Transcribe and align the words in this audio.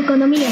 de 0.00 0.06
economía. 0.06 0.48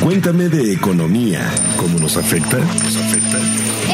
Cuéntame 0.00 0.48
de 0.48 0.72
economía. 0.72 1.40
¿Cómo 1.76 1.98
nos 1.98 2.16
afecta? 2.16 2.58
¿Nos 2.58 2.96
afecta? 2.96 3.38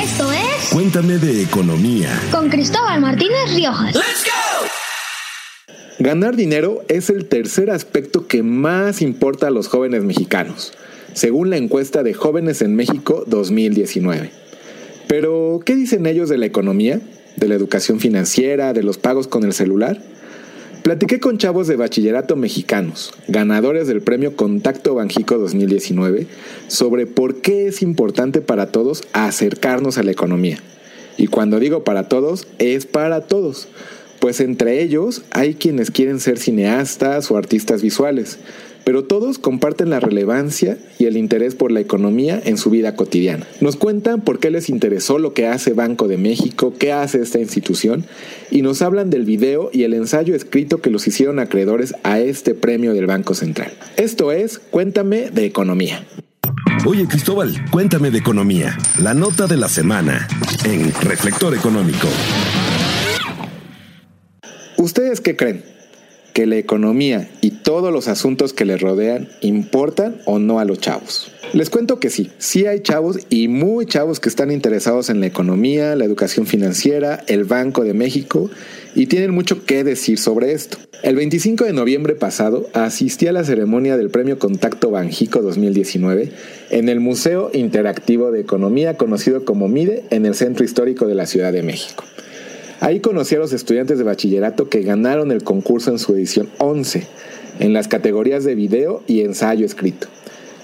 Esto 0.02 0.32
es 0.32 0.68
Cuéntame 0.70 1.18
de 1.18 1.42
economía. 1.42 2.10
con 2.30 2.50
Cristóbal 2.50 3.00
Martínez 3.00 3.54
Riojas. 3.54 3.96
Ganar 5.98 6.36
dinero 6.36 6.82
es 6.88 7.08
el 7.08 7.26
tercer 7.26 7.70
aspecto 7.70 8.26
que 8.26 8.42
más 8.42 9.00
importa 9.00 9.46
a 9.46 9.50
los 9.50 9.68
jóvenes 9.68 10.02
mexicanos, 10.02 10.74
según 11.14 11.48
la 11.48 11.56
encuesta 11.56 12.02
de 12.02 12.12
Jóvenes 12.12 12.60
en 12.60 12.76
México 12.76 13.24
2019. 13.26 14.30
Pero, 15.08 15.60
¿qué 15.64 15.74
dicen 15.76 16.06
ellos 16.06 16.28
de 16.28 16.38
la 16.38 16.46
economía, 16.46 17.00
de 17.36 17.48
la 17.48 17.54
educación 17.54 18.00
financiera, 18.00 18.72
de 18.72 18.82
los 18.82 18.98
pagos 18.98 19.28
con 19.28 19.44
el 19.44 19.54
celular? 19.54 20.02
Platiqué 20.84 21.18
con 21.18 21.38
chavos 21.38 21.66
de 21.66 21.76
bachillerato 21.76 22.36
mexicanos, 22.36 23.14
ganadores 23.26 23.88
del 23.88 24.02
premio 24.02 24.36
Contacto 24.36 24.94
Banjico 24.94 25.38
2019, 25.38 26.26
sobre 26.68 27.06
por 27.06 27.36
qué 27.36 27.68
es 27.68 27.80
importante 27.80 28.42
para 28.42 28.70
todos 28.70 29.02
acercarnos 29.14 29.96
a 29.96 30.02
la 30.02 30.10
economía. 30.10 30.58
Y 31.16 31.28
cuando 31.28 31.58
digo 31.58 31.84
para 31.84 32.10
todos, 32.10 32.46
es 32.58 32.84
para 32.84 33.22
todos, 33.22 33.66
pues 34.20 34.40
entre 34.40 34.82
ellos 34.82 35.22
hay 35.30 35.54
quienes 35.54 35.90
quieren 35.90 36.20
ser 36.20 36.38
cineastas 36.38 37.30
o 37.30 37.38
artistas 37.38 37.80
visuales, 37.80 38.38
pero 38.84 39.04
todos 39.04 39.38
comparten 39.38 39.90
la 39.90 40.00
relevancia 40.00 40.78
y 40.98 41.06
el 41.06 41.16
interés 41.16 41.54
por 41.54 41.72
la 41.72 41.80
economía 41.80 42.40
en 42.44 42.58
su 42.58 42.70
vida 42.70 42.94
cotidiana. 42.96 43.46
Nos 43.60 43.76
cuentan 43.76 44.20
por 44.20 44.38
qué 44.38 44.50
les 44.50 44.68
interesó 44.68 45.18
lo 45.18 45.34
que 45.34 45.46
hace 45.46 45.72
Banco 45.72 46.08
de 46.08 46.16
México, 46.16 46.74
qué 46.78 46.92
hace 46.92 47.20
esta 47.20 47.38
institución, 47.38 48.04
y 48.50 48.62
nos 48.62 48.82
hablan 48.82 49.10
del 49.10 49.24
video 49.24 49.70
y 49.72 49.84
el 49.84 49.94
ensayo 49.94 50.34
escrito 50.34 50.80
que 50.80 50.90
los 50.90 51.06
hicieron 51.06 51.38
acreedores 51.38 51.94
a 52.02 52.20
este 52.20 52.54
premio 52.54 52.94
del 52.94 53.06
Banco 53.06 53.34
Central. 53.34 53.72
Esto 53.96 54.32
es 54.32 54.58
Cuéntame 54.58 55.30
de 55.30 55.46
Economía. 55.46 56.06
Oye, 56.86 57.06
Cristóbal, 57.08 57.54
cuéntame 57.70 58.10
de 58.10 58.18
economía. 58.18 58.76
La 59.00 59.14
nota 59.14 59.46
de 59.46 59.56
la 59.56 59.68
semana 59.70 60.28
en 60.64 60.92
Reflector 61.00 61.54
Económico. 61.54 62.08
¿Ustedes 64.76 65.22
qué 65.22 65.34
creen? 65.34 65.73
¿Que 66.34 66.46
la 66.46 66.56
economía 66.56 67.30
y 67.42 67.52
todos 67.52 67.92
los 67.92 68.08
asuntos 68.08 68.52
que 68.52 68.64
les 68.64 68.80
rodean 68.80 69.28
importan 69.40 70.16
o 70.24 70.40
no 70.40 70.58
a 70.58 70.64
los 70.64 70.80
chavos? 70.80 71.30
Les 71.52 71.70
cuento 71.70 72.00
que 72.00 72.10
sí, 72.10 72.32
sí 72.38 72.66
hay 72.66 72.80
chavos 72.80 73.20
y 73.30 73.46
muy 73.46 73.86
chavos 73.86 74.18
que 74.18 74.28
están 74.28 74.50
interesados 74.50 75.10
en 75.10 75.20
la 75.20 75.26
economía, 75.26 75.94
la 75.94 76.04
educación 76.04 76.48
financiera, 76.48 77.22
el 77.28 77.44
Banco 77.44 77.84
de 77.84 77.94
México 77.94 78.50
y 78.96 79.06
tienen 79.06 79.30
mucho 79.30 79.64
que 79.64 79.84
decir 79.84 80.18
sobre 80.18 80.50
esto. 80.50 80.78
El 81.04 81.14
25 81.14 81.66
de 81.66 81.72
noviembre 81.72 82.16
pasado 82.16 82.68
asistí 82.72 83.28
a 83.28 83.32
la 83.32 83.44
ceremonia 83.44 83.96
del 83.96 84.10
Premio 84.10 84.40
Contacto 84.40 84.90
Banjico 84.90 85.40
2019 85.40 86.32
en 86.70 86.88
el 86.88 86.98
Museo 86.98 87.52
Interactivo 87.54 88.32
de 88.32 88.40
Economía 88.40 88.96
conocido 88.96 89.44
como 89.44 89.68
MIDE 89.68 90.02
en 90.10 90.26
el 90.26 90.34
Centro 90.34 90.64
Histórico 90.64 91.06
de 91.06 91.14
la 91.14 91.26
Ciudad 91.26 91.52
de 91.52 91.62
México. 91.62 92.02
Ahí 92.84 93.00
conocí 93.00 93.34
a 93.34 93.38
los 93.38 93.54
estudiantes 93.54 93.96
de 93.96 94.04
bachillerato 94.04 94.68
que 94.68 94.82
ganaron 94.82 95.32
el 95.32 95.42
concurso 95.42 95.90
en 95.90 95.98
su 95.98 96.14
edición 96.14 96.50
11, 96.58 97.06
en 97.58 97.72
las 97.72 97.88
categorías 97.88 98.44
de 98.44 98.54
video 98.54 99.02
y 99.06 99.22
ensayo 99.22 99.64
escrito, 99.64 100.08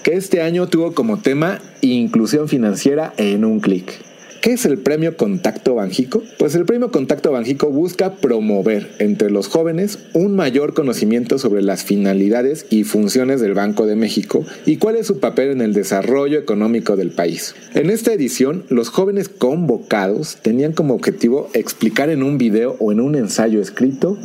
que 0.03 0.13
este 0.13 0.43
año 0.43 0.67
tuvo 0.67 0.93
como 0.93 1.17
tema 1.17 1.57
Inclusión 1.81 2.47
Financiera 2.47 3.11
en 3.17 3.43
un 3.43 3.59
clic. 3.59 4.10
¿Qué 4.41 4.53
es 4.53 4.65
el 4.65 4.79
Premio 4.79 5.17
Contacto 5.17 5.75
Banjico? 5.75 6.23
Pues 6.39 6.55
el 6.55 6.65
Premio 6.65 6.89
Contacto 6.91 7.31
Banjico 7.31 7.69
busca 7.69 8.15
promover 8.15 8.89
entre 8.97 9.29
los 9.29 9.47
jóvenes 9.47 9.99
un 10.13 10.35
mayor 10.35 10.73
conocimiento 10.73 11.37
sobre 11.37 11.61
las 11.61 11.83
finalidades 11.83 12.65
y 12.71 12.83
funciones 12.83 13.39
del 13.39 13.53
Banco 13.53 13.85
de 13.85 13.95
México 13.95 14.43
y 14.65 14.77
cuál 14.77 14.95
es 14.95 15.05
su 15.05 15.19
papel 15.19 15.51
en 15.51 15.61
el 15.61 15.73
desarrollo 15.73 16.39
económico 16.39 16.95
del 16.95 17.11
país. 17.11 17.53
En 17.75 17.91
esta 17.91 18.13
edición, 18.13 18.63
los 18.69 18.89
jóvenes 18.89 19.29
convocados 19.29 20.39
tenían 20.41 20.71
como 20.71 20.95
objetivo 20.95 21.47
explicar 21.53 22.09
en 22.09 22.23
un 22.23 22.39
video 22.39 22.77
o 22.79 22.91
en 22.91 22.99
un 22.99 23.13
ensayo 23.13 23.61
escrito 23.61 24.17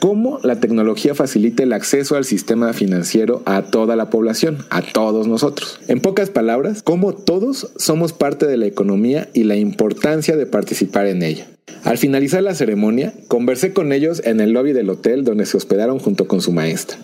cómo 0.00 0.38
la 0.42 0.60
tecnología 0.60 1.14
facilita 1.14 1.62
el 1.62 1.72
acceso 1.72 2.16
al 2.16 2.24
sistema 2.24 2.72
financiero 2.72 3.42
a 3.44 3.62
toda 3.62 3.96
la 3.96 4.10
población, 4.10 4.58
a 4.70 4.82
todos 4.82 5.26
nosotros. 5.26 5.80
En 5.88 6.00
pocas 6.00 6.30
palabras, 6.30 6.82
cómo 6.82 7.14
todos 7.14 7.72
somos 7.76 8.12
parte 8.12 8.46
de 8.46 8.56
la 8.56 8.66
economía 8.66 9.28
y 9.32 9.44
la 9.44 9.56
importancia 9.56 10.36
de 10.36 10.46
participar 10.46 11.06
en 11.06 11.22
ella. 11.22 11.46
Al 11.84 11.98
finalizar 11.98 12.42
la 12.42 12.54
ceremonia, 12.54 13.12
conversé 13.28 13.72
con 13.72 13.92
ellos 13.92 14.22
en 14.24 14.40
el 14.40 14.52
lobby 14.52 14.72
del 14.72 14.90
hotel 14.90 15.24
donde 15.24 15.46
se 15.46 15.56
hospedaron 15.56 15.98
junto 15.98 16.26
con 16.26 16.40
su 16.40 16.52
maestra 16.52 16.98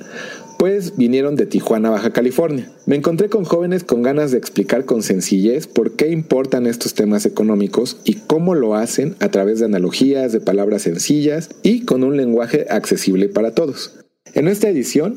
pues 0.58 0.96
vinieron 0.96 1.36
de 1.36 1.46
Tijuana, 1.46 1.90
Baja 1.90 2.12
California. 2.12 2.70
Me 2.86 2.96
encontré 2.96 3.28
con 3.28 3.44
jóvenes 3.44 3.84
con 3.84 4.02
ganas 4.02 4.30
de 4.30 4.38
explicar 4.38 4.84
con 4.84 5.02
sencillez 5.02 5.66
por 5.66 5.92
qué 5.92 6.10
importan 6.10 6.66
estos 6.66 6.94
temas 6.94 7.26
económicos 7.26 8.00
y 8.04 8.14
cómo 8.14 8.54
lo 8.54 8.74
hacen 8.74 9.16
a 9.20 9.30
través 9.30 9.58
de 9.58 9.66
analogías, 9.66 10.32
de 10.32 10.40
palabras 10.40 10.82
sencillas 10.82 11.50
y 11.62 11.84
con 11.84 12.04
un 12.04 12.16
lenguaje 12.16 12.66
accesible 12.70 13.28
para 13.28 13.54
todos. 13.54 13.98
En 14.34 14.48
esta 14.48 14.68
edición 14.68 15.16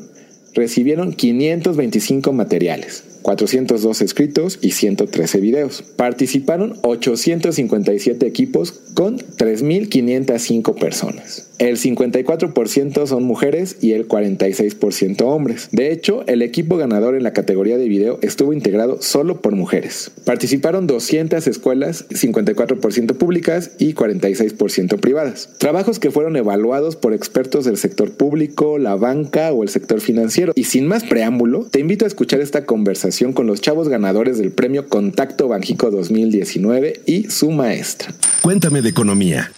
recibieron 0.56 1.12
525 1.12 2.32
materiales, 2.32 3.20
402 3.22 4.02
escritos 4.02 4.58
y 4.62 4.70
113 4.70 5.40
videos. 5.40 5.82
Participaron 5.96 6.78
857 6.82 8.26
equipos 8.26 8.72
con 8.94 9.18
3.505 9.18 10.78
personas. 10.78 11.50
El 11.58 11.78
54% 11.78 13.06
son 13.06 13.22
mujeres 13.24 13.76
y 13.80 13.92
el 13.92 14.06
46% 14.06 15.22
hombres. 15.22 15.68
De 15.72 15.90
hecho, 15.90 16.22
el 16.26 16.42
equipo 16.42 16.76
ganador 16.76 17.16
en 17.16 17.22
la 17.22 17.32
categoría 17.32 17.78
de 17.78 17.88
video 17.88 18.18
estuvo 18.22 18.52
integrado 18.52 19.00
solo 19.00 19.40
por 19.40 19.54
mujeres. 19.54 20.10
Participaron 20.24 20.86
200 20.86 21.46
escuelas, 21.46 22.06
54% 22.10 23.16
públicas 23.16 23.70
y 23.78 23.94
46% 23.94 25.00
privadas. 25.00 25.48
Trabajos 25.58 25.98
que 25.98 26.10
fueron 26.10 26.36
evaluados 26.36 26.96
por 26.96 27.14
expertos 27.14 27.64
del 27.64 27.78
sector 27.78 28.10
público, 28.12 28.78
la 28.78 28.96
banca 28.96 29.52
o 29.52 29.62
el 29.62 29.68
sector 29.70 30.00
financiero. 30.00 30.52
Y 30.54 30.64
sin 30.64 30.86
más 30.86 31.04
preámbulo, 31.04 31.64
te 31.64 31.80
invito 31.80 32.04
a 32.04 32.08
escuchar 32.08 32.40
esta 32.40 32.66
conversación 32.66 33.32
con 33.32 33.46
los 33.46 33.60
chavos 33.60 33.88
ganadores 33.88 34.38
del 34.38 34.50
premio 34.50 34.88
Contacto 34.88 35.48
Banjico 35.48 35.90
2019 35.90 37.00
y 37.06 37.30
su 37.30 37.50
maestra. 37.50 38.12
Cuéntame 38.42 38.82
de 38.82 38.90
economía. 38.90 39.50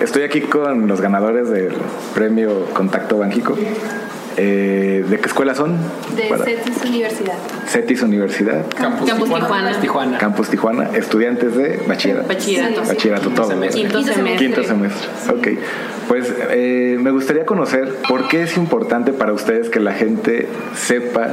Estoy 0.00 0.22
aquí 0.22 0.42
con 0.42 0.86
los 0.86 1.00
ganadores 1.00 1.50
del 1.50 1.72
premio 2.14 2.66
Contacto 2.72 3.18
Banjico. 3.18 3.56
Eh, 4.40 5.04
¿De 5.08 5.18
qué 5.18 5.26
escuela 5.26 5.52
son? 5.56 5.76
De 6.14 6.22
Para- 6.28 6.44
CETIS 6.44 6.84
Universidad. 6.84 7.34
CETIS 7.66 8.02
Universidad, 8.02 8.66
Campus, 8.76 9.10
Tijuana. 9.12 9.80
Tijuana. 9.80 10.18
Campus 10.18 10.48
Tijuana, 10.48 10.90
estudiantes 10.94 11.56
de 11.56 11.82
bachillerato. 11.88 12.28
Bachillerato. 12.28 12.82
Bachillerato, 12.86 13.30
todo. 13.30 13.48
semestre. 13.48 13.80
Quinto 13.82 14.02
semestre. 14.04 14.36
Quinto 14.36 14.62
semestre. 14.62 15.08
Ok. 15.34 15.48
Pues 16.06 16.32
eh, 16.50 16.96
me 17.00 17.10
gustaría 17.10 17.44
conocer 17.44 17.96
por 18.08 18.28
qué 18.28 18.44
es 18.44 18.56
importante 18.56 19.12
para 19.12 19.32
ustedes 19.32 19.68
que 19.70 19.80
la 19.80 19.92
gente 19.92 20.46
sepa 20.76 21.30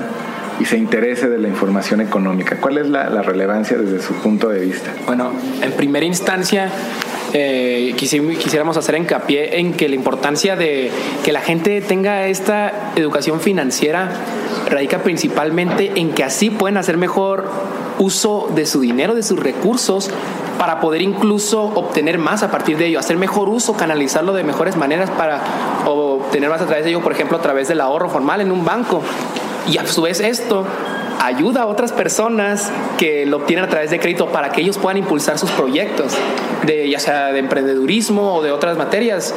y 0.59 0.65
se 0.65 0.77
interese 0.77 1.29
de 1.29 1.37
la 1.37 1.47
información 1.47 2.01
económica. 2.01 2.57
¿Cuál 2.59 2.79
es 2.79 2.87
la, 2.87 3.09
la 3.09 3.21
relevancia 3.21 3.77
desde 3.77 4.01
su 4.01 4.13
punto 4.15 4.49
de 4.49 4.61
vista? 4.61 4.89
Bueno, 5.05 5.31
en 5.61 5.71
primera 5.73 6.05
instancia, 6.05 6.69
eh, 7.37 7.93
quisi- 7.97 8.37
quisiéramos 8.37 8.77
hacer 8.77 8.95
hincapié 8.95 9.59
en 9.59 9.73
que 9.73 9.89
la 9.89 9.95
importancia 9.95 10.55
de 10.55 10.89
que 11.23 11.33
la 11.33 11.41
gente 11.41 11.81
tenga 11.81 12.27
esta 12.27 12.93
educación 12.95 13.41
financiera 13.41 14.09
radica 14.69 14.99
principalmente 14.99 15.91
en 15.95 16.11
que 16.13 16.23
así 16.23 16.49
pueden 16.49 16.77
hacer 16.77 16.95
mejor 16.97 17.51
uso 17.99 18.49
de 18.55 18.65
su 18.65 18.79
dinero, 18.79 19.15
de 19.15 19.23
sus 19.23 19.37
recursos, 19.37 20.09
para 20.57 20.79
poder 20.79 21.01
incluso 21.01 21.63
obtener 21.75 22.17
más 22.19 22.41
a 22.41 22.49
partir 22.51 22.77
de 22.77 22.85
ello, 22.87 22.99
hacer 22.99 23.17
mejor 23.17 23.49
uso, 23.49 23.73
canalizarlo 23.73 24.33
de 24.33 24.45
mejores 24.45 24.77
maneras 24.77 25.09
para 25.09 25.41
obtener 25.85 26.49
más 26.49 26.61
a 26.61 26.65
través 26.65 26.85
de 26.85 26.91
ello, 26.91 27.01
por 27.01 27.11
ejemplo, 27.11 27.37
a 27.37 27.41
través 27.41 27.67
del 27.67 27.81
ahorro 27.81 28.09
formal 28.09 28.39
en 28.39 28.51
un 28.53 28.63
banco. 28.63 29.01
Y 29.69 29.77
a 29.77 29.85
su 29.87 30.01
vez 30.03 30.21
esto 30.21 30.65
ayuda 31.25 31.63
a 31.63 31.65
otras 31.65 31.91
personas 31.91 32.71
que 32.97 33.25
lo 33.25 33.37
obtienen 33.37 33.65
a 33.65 33.69
través 33.69 33.89
de 33.89 33.99
crédito 33.99 34.27
para 34.27 34.51
que 34.51 34.61
ellos 34.61 34.77
puedan 34.77 34.97
impulsar 34.97 35.39
sus 35.39 35.49
proyectos, 35.51 36.13
de, 36.65 36.89
ya 36.89 36.99
sea 36.99 37.31
de 37.31 37.39
emprendedurismo 37.39 38.35
o 38.35 38.43
de 38.43 38.51
otras 38.51 38.77
materias. 38.77 39.33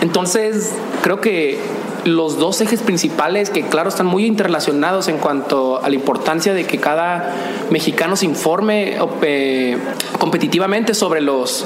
Entonces, 0.00 0.74
creo 1.02 1.20
que 1.20 1.60
los 2.04 2.38
dos 2.38 2.60
ejes 2.60 2.80
principales 2.80 3.50
que 3.50 3.62
claro 3.62 3.88
están 3.88 4.06
muy 4.06 4.26
interrelacionados 4.26 5.06
en 5.06 5.18
cuanto 5.18 5.80
a 5.82 5.88
la 5.88 5.94
importancia 5.94 6.52
de 6.54 6.64
que 6.64 6.78
cada 6.78 7.32
mexicano 7.70 8.16
se 8.16 8.26
informe 8.26 8.98
eh, 9.22 9.78
competitivamente 10.18 10.94
sobre 10.94 11.20
los 11.20 11.64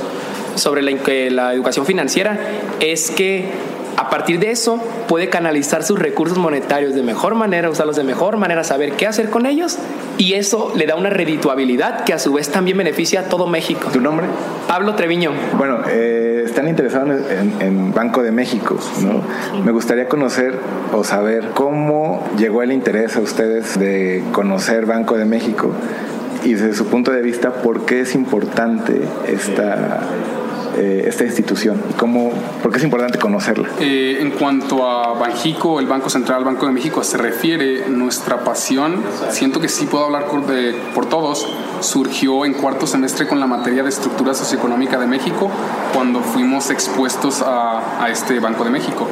sobre 0.57 0.83
la, 0.83 0.91
la 1.31 1.55
educación 1.55 1.87
financiera 1.87 2.39
es 2.81 3.11
que 3.11 3.51
A 3.97 4.11
partir 4.11 4.39
de 4.39 4.51
eso 4.51 4.83
puede 5.09 5.31
canalizar 5.31 5.83
sus 5.83 5.99
recursos 5.99 6.39
monetarios 6.39 6.95
de 6.95 7.03
mejor 7.03 7.35
manera, 7.35 7.71
usarlos 7.71 7.97
de 7.97 8.05
mejor 8.05 8.37
manera, 8.37 8.63
saber 8.63 8.93
qué 8.93 9.07
hacer 9.07 9.31
con 9.31 9.47
ellos 9.47 9.79
y 10.19 10.35
eso 10.35 10.73
le 10.77 10.87
da 10.87 10.97
una 10.97 11.11
redituabilidad 11.11 12.05
que 12.05 12.13
a 12.13 12.19
su 12.19 12.33
vez 12.35 12.51
también 12.51 12.77
beneficia 12.77 13.21
a 13.21 13.23
todo 13.25 13.47
México. 13.47 13.89
¿Tu 13.93 14.01
nombre? 14.01 14.27
Pablo 14.69 14.95
Treviño. 14.95 15.33
Bueno, 15.57 15.81
eh, 15.89 16.43
están 16.45 16.69
interesados 16.69 17.23
en, 17.31 17.55
en, 17.61 17.95
Banco 17.95 18.23
de 18.23 18.33
México, 18.33 18.79
¿no? 19.01 19.23
Me 19.65 19.73
gustaría 19.73 20.09
conocer 20.09 20.59
o 20.93 21.03
saber 21.03 21.51
cómo 21.55 22.23
llegó 22.37 22.63
el 22.63 22.73
interés 22.73 23.17
a 23.17 23.21
ustedes 23.21 23.79
de 23.79 24.23
conocer 24.33 24.85
Banco 24.85 25.17
de 25.17 25.25
México 25.25 25.71
y 26.47 26.55
desde 26.55 26.75
su 26.75 26.87
punto 26.87 27.11
de 27.11 27.23
vista, 27.23 27.55
¿por 27.55 27.87
qué 27.87 28.03
es 28.03 28.15
importante 28.15 29.03
esta 29.27 30.01
eh, 30.77 31.05
esta 31.07 31.25
institución 31.25 31.83
y 31.91 31.95
cómo, 31.95 32.33
por 32.63 32.71
qué 32.71 32.79
es 32.79 32.85
importante 32.85 33.19
conocerla? 33.19 33.69
Eh, 33.81 34.19
en 34.21 34.31
cuanto 34.33 34.87
a 34.87 35.15
Banjico, 35.15 35.81
el 35.81 35.87
Banco 35.87 36.11
Central, 36.11 36.45
Banco 36.45 36.67
de 36.67 36.73
México, 36.73 37.03
se 37.03 37.17
refiere, 37.17 37.89
nuestra 37.89 38.45
pasión, 38.45 39.03
siento 39.31 39.61
que 39.61 39.69
sí 39.69 39.87
puedo 39.87 40.05
hablar 40.05 40.27
por, 40.27 41.07
todos, 41.07 41.49
surgió 41.81 42.45
en 42.45 42.55
cuarto 42.55 42.87
semestre 42.87 43.27
con 43.27 43.41
la 43.41 43.47
materia 43.47 43.83
de 43.83 43.89
estructura 43.89 44.35
socioeconómica 44.35 44.99
de 44.99 45.07
México, 45.07 45.51
cuando 45.95 46.21
fuimos 46.21 46.71
expuestos 46.71 47.43
a 47.43 48.09
este 48.11 48.39
Banco 48.41 48.65
de 48.65 48.71
México 48.71 49.09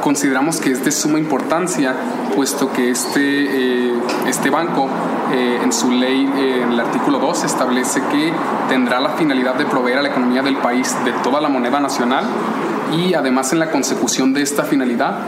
consideramos 0.00 0.60
que 0.60 0.72
es 0.72 0.84
de 0.84 0.90
suma 0.90 1.18
importancia, 1.18 1.94
puesto 2.34 2.72
que 2.72 2.90
este, 2.90 3.90
eh, 3.90 3.92
este 4.26 4.50
banco 4.50 4.88
eh, 5.32 5.60
en 5.62 5.72
su 5.72 5.90
ley, 5.90 6.30
eh, 6.36 6.62
en 6.62 6.72
el 6.72 6.80
artículo 6.80 7.18
2, 7.18 7.44
establece 7.44 8.00
que 8.10 8.32
tendrá 8.68 9.00
la 9.00 9.10
finalidad 9.10 9.54
de 9.54 9.66
proveer 9.66 9.98
a 9.98 10.02
la 10.02 10.08
economía 10.08 10.42
del 10.42 10.56
país 10.56 10.94
de 11.04 11.12
toda 11.22 11.40
la 11.40 11.48
moneda 11.48 11.80
nacional 11.80 12.24
y 12.96 13.14
además 13.14 13.52
en 13.52 13.58
la 13.58 13.70
consecución 13.70 14.32
de 14.32 14.42
esta 14.42 14.64
finalidad 14.64 15.18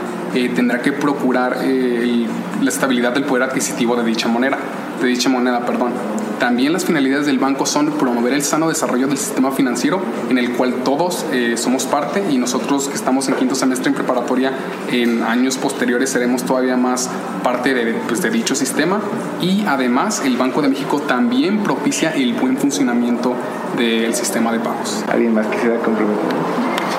tendrá 0.55 0.81
que 0.81 0.93
procurar 0.93 1.57
la 1.61 2.69
estabilidad 2.69 3.11
del 3.13 3.25
poder 3.25 3.43
adquisitivo 3.43 3.95
de 3.95 4.03
dicha 4.03 4.27
moneda, 4.27 4.57
de 4.99 5.07
dicha 5.07 5.29
moneda, 5.29 5.59
perdón. 5.59 5.91
También 6.41 6.73
las 6.73 6.85
finalidades 6.85 7.27
del 7.27 7.37
banco 7.37 7.67
son 7.67 7.91
promover 7.99 8.33
el 8.33 8.41
sano 8.41 8.67
desarrollo 8.67 9.05
del 9.05 9.19
sistema 9.19 9.51
financiero 9.51 10.01
en 10.27 10.39
el 10.39 10.53
cual 10.53 10.73
todos 10.83 11.23
eh, 11.31 11.53
somos 11.55 11.85
parte 11.85 12.23
y 12.31 12.39
nosotros 12.39 12.87
que 12.87 12.95
estamos 12.95 13.27
en 13.27 13.35
quinto 13.35 13.53
semestre 13.53 13.89
en 13.89 13.93
preparatoria 13.93 14.51
en 14.91 15.21
años 15.21 15.57
posteriores 15.57 16.09
seremos 16.09 16.41
todavía 16.41 16.77
más 16.77 17.11
parte 17.43 17.75
de, 17.75 17.93
pues, 18.07 18.23
de 18.23 18.31
dicho 18.31 18.55
sistema 18.55 18.99
y 19.39 19.63
además 19.67 20.23
el 20.25 20.35
Banco 20.35 20.63
de 20.63 20.69
México 20.69 20.99
también 21.01 21.61
propicia 21.61 22.09
el 22.09 22.33
buen 22.33 22.57
funcionamiento 22.57 23.35
del 23.77 24.15
sistema 24.15 24.51
de 24.51 24.61
pagos. 24.61 25.05
¿Alguien 25.11 25.35
más 25.35 25.45
quisiera 25.45 25.77
complementar? 25.77 26.25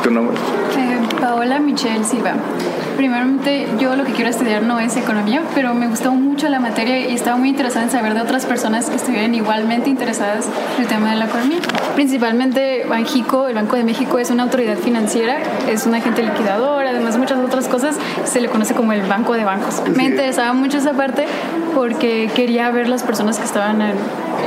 ¿Tu 0.05 0.11
nombre? 0.13 0.37
Eh, 0.79 1.01
Paola 1.21 1.59
Michelle 1.59 2.05
Silva. 2.05 2.35
Primeramente, 2.97 3.67
yo 3.79 3.97
lo 3.97 4.05
que 4.05 4.13
quiero 4.13 4.31
estudiar 4.31 4.63
no 4.63 4.79
es 4.81 4.97
economía, 4.97 5.43
pero 5.55 5.75
me 5.75 5.89
gustó 5.89 6.13
mucho 6.13 6.49
la 6.49 6.61
materia 6.61 7.09
y 7.09 7.15
estaba 7.15 7.37
muy 7.37 7.49
interesada 7.49 7.85
en 7.85 7.91
saber 7.91 8.15
de 8.15 8.21
otras 8.21 8.47
personas 8.47 8.89
que 8.91 8.97
estuvieran 8.97 9.35
igualmente 9.35 9.91
interesadas 9.91 10.49
en 10.77 10.83
el 10.83 10.89
tema 10.89 11.11
de 11.11 11.17
la 11.17 11.27
economía. 11.27 11.59
Principalmente 11.95 12.85
Banjico, 12.89 13.49
el 13.49 13.55
Banco 13.55 13.77
de 13.77 13.85
México, 13.85 14.19
es 14.19 14.31
una 14.31 14.45
autoridad 14.45 14.77
financiera, 14.77 15.39
es 15.69 15.87
un 15.87 15.95
agente 15.95 16.23
liquidador, 16.23 16.87
además 16.87 17.19
muchas 17.19 17.39
otras 17.39 17.69
cosas, 17.69 17.97
se 18.25 18.41
le 18.41 18.49
conoce 18.49 18.75
como 18.75 18.93
el 18.93 19.03
banco 19.03 19.35
de 19.35 19.45
bancos. 19.45 19.83
Me 19.95 20.05
interesaba 20.05 20.53
mucho 20.53 20.79
esa 20.79 20.93
parte 20.93 21.27
porque 21.75 22.31
quería 22.35 22.71
ver 22.71 22.89
las 22.89 23.03
personas 23.03 23.39
que 23.39 23.45
estaban 23.45 23.81
en, 23.81 23.97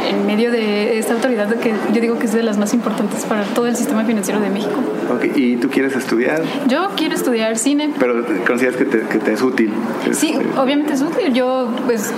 en 0.10 0.26
medio 0.26 0.52
de 0.52 0.98
esta 1.00 1.14
autoridad 1.14 1.54
que 1.56 1.74
yo 1.94 2.02
digo 2.02 2.20
que 2.20 2.26
es 2.26 2.34
de 2.34 2.44
las 2.44 2.58
más 2.58 2.74
importantes 2.74 3.26
para 3.26 3.44
todo 3.44 3.68
el 3.68 3.76
sistema 3.76 4.04
financiero 4.04 4.40
de 4.40 4.50
México. 4.50 4.82
Okay. 5.16 5.32
¿Y 5.36 5.58
tú 5.58 5.70
quieres 5.70 5.96
estudiar? 5.96 6.42
Yo 6.68 6.90
quiero 6.96 7.16
estudiar 7.16 7.58
cine. 7.58 7.92
Pero 8.00 8.26
consideras 8.46 8.78
que 8.78 8.86
te, 8.86 9.02
que 9.02 9.20
te 9.20 9.34
es 9.34 9.42
útil. 9.42 9.72
Sí, 10.12 10.32
este, 10.32 10.60
obviamente 10.60 10.94
es 10.94 11.02
útil. 11.02 11.34
Yo, 11.34 11.70
pues, 11.86 12.14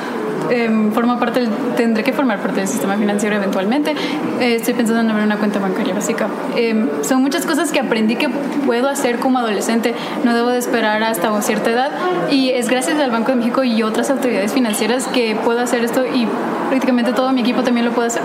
eh, 0.50 0.90
formo 0.94 1.20
parte, 1.20 1.42
del, 1.42 1.50
tendré 1.76 2.04
que 2.04 2.14
formar 2.14 2.40
parte 2.40 2.60
del 2.60 2.68
sistema 2.68 2.96
financiero 2.96 3.36
eventualmente. 3.36 3.96
Eh, 4.40 4.56
estoy 4.56 4.74
pensando 4.74 5.02
en 5.02 5.10
abrir 5.10 5.26
una 5.26 5.38
cuenta 5.38 5.60
bancaria 5.60 5.94
básica. 5.94 6.28
Eh, 6.56 6.90
son 7.02 7.22
muchas 7.22 7.46
cosas 7.46 7.72
que 7.72 7.80
aprendí 7.80 8.16
que 8.16 8.30
puedo 8.66 8.88
hacer 8.90 9.20
como 9.20 9.40
adolescente. 9.40 9.94
No 10.24 10.34
debo 10.34 10.50
de 10.50 10.60
esperar 10.60 11.04
hasta 11.04 11.42
cierta 11.42 11.72
edad. 11.72 11.92
Y 12.32 12.50
es 12.50 12.70
gracias 12.70 13.00
al 13.00 13.12
Banco 13.12 13.32
de 13.32 13.38
México 13.38 13.64
y 13.64 13.84
otras 13.84 14.10
autoridades 14.10 14.54
financieras 14.54 15.08
que 15.08 15.36
puedo 15.44 15.60
hacer 15.60 15.84
esto 15.84 16.06
y 16.06 16.28
prácticamente 16.70 17.14
todo 17.14 17.32
mi 17.32 17.42
equipo 17.42 17.64
también 17.64 17.86
lo 17.86 17.92
puede 17.92 18.08
hacer. 18.08 18.24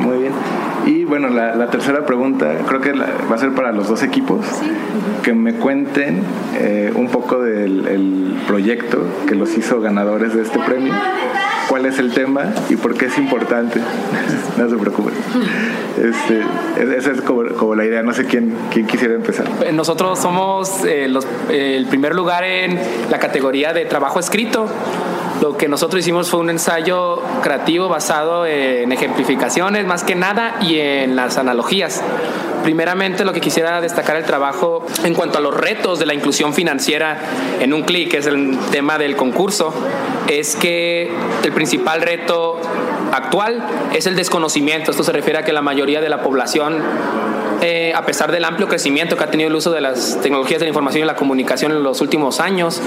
Muy 0.00 0.18
bien. 0.18 0.32
Y 0.86 1.04
bueno, 1.04 1.28
la, 1.28 1.54
la 1.54 1.70
tercera 1.70 2.04
pregunta 2.04 2.52
creo 2.66 2.80
que 2.80 2.92
la, 2.92 3.06
va 3.30 3.36
a 3.36 3.38
ser 3.38 3.52
para 3.52 3.72
los 3.72 3.88
dos 3.88 4.02
equipos. 4.02 4.44
Sí. 4.46 4.70
Que 5.22 5.32
me 5.32 5.54
cuenten 5.54 6.22
eh, 6.54 6.92
un 6.94 7.08
poco 7.08 7.40
del 7.40 7.86
el 7.86 8.40
proyecto 8.46 8.98
que 9.26 9.34
los 9.34 9.56
hizo 9.56 9.80
ganadores 9.80 10.34
de 10.34 10.42
este 10.42 10.58
premio. 10.58 10.92
¿Cuál 11.68 11.86
es 11.86 11.98
el 11.98 12.12
tema 12.12 12.52
y 12.68 12.76
por 12.76 12.94
qué 12.94 13.06
es 13.06 13.16
importante? 13.18 13.80
no 14.58 14.68
se 14.68 14.76
preocupen. 14.76 15.14
Este, 15.96 16.42
esa 16.96 17.12
es 17.12 17.22
como, 17.22 17.48
como, 17.56 17.74
la 17.74 17.84
idea. 17.84 18.02
No 18.02 18.12
sé 18.12 18.26
quién, 18.26 18.54
quién 18.70 18.86
quisiera 18.86 19.14
empezar. 19.14 19.46
Nosotros 19.72 20.18
somos 20.18 20.84
eh, 20.84 21.08
los, 21.08 21.24
eh, 21.50 21.76
el 21.76 21.86
primer 21.86 22.14
lugar 22.14 22.44
en 22.44 22.78
la 23.10 23.18
categoría 23.18 23.72
de 23.72 23.84
trabajo 23.84 24.18
escrito. 24.18 24.66
Lo 25.42 25.56
que 25.56 25.66
nosotros 25.66 25.98
hicimos 25.98 26.30
fue 26.30 26.38
un 26.38 26.50
ensayo 26.50 27.20
creativo 27.42 27.88
basado 27.88 28.46
en 28.46 28.92
ejemplificaciones 28.92 29.84
más 29.84 30.04
que 30.04 30.14
nada 30.14 30.54
y 30.60 30.78
en 30.78 31.16
las 31.16 31.36
analogías. 31.36 32.00
Primeramente 32.62 33.24
lo 33.24 33.32
que 33.32 33.40
quisiera 33.40 33.80
destacar 33.80 34.14
el 34.14 34.22
trabajo 34.22 34.86
en 35.02 35.14
cuanto 35.14 35.38
a 35.38 35.40
los 35.40 35.52
retos 35.52 35.98
de 35.98 36.06
la 36.06 36.14
inclusión 36.14 36.54
financiera 36.54 37.18
en 37.58 37.74
un 37.74 37.82
clic, 37.82 38.12
que 38.12 38.18
es 38.18 38.26
el 38.26 38.56
tema 38.70 38.98
del 38.98 39.16
concurso, 39.16 39.74
es 40.28 40.54
que 40.54 41.10
el 41.42 41.50
principal 41.50 42.02
reto 42.02 42.60
actual 43.10 43.66
es 43.92 44.06
el 44.06 44.14
desconocimiento. 44.14 44.92
Esto 44.92 45.02
se 45.02 45.10
refiere 45.10 45.40
a 45.40 45.44
que 45.44 45.52
la 45.52 45.60
mayoría 45.60 46.00
de 46.00 46.08
la 46.08 46.22
población 46.22 46.84
eh, 47.62 47.92
a 47.94 48.04
pesar 48.04 48.32
del 48.32 48.44
amplio 48.44 48.66
crecimiento 48.66 49.16
que 49.16 49.22
ha 49.22 49.30
tenido 49.30 49.48
el 49.48 49.54
uso 49.54 49.70
de 49.70 49.80
las 49.80 50.20
tecnologías 50.20 50.58
de 50.58 50.66
la 50.66 50.70
información 50.70 51.04
y 51.04 51.06
la 51.06 51.14
comunicación 51.14 51.70
en 51.70 51.84
los 51.84 52.00
últimos 52.00 52.40
años, 52.40 52.80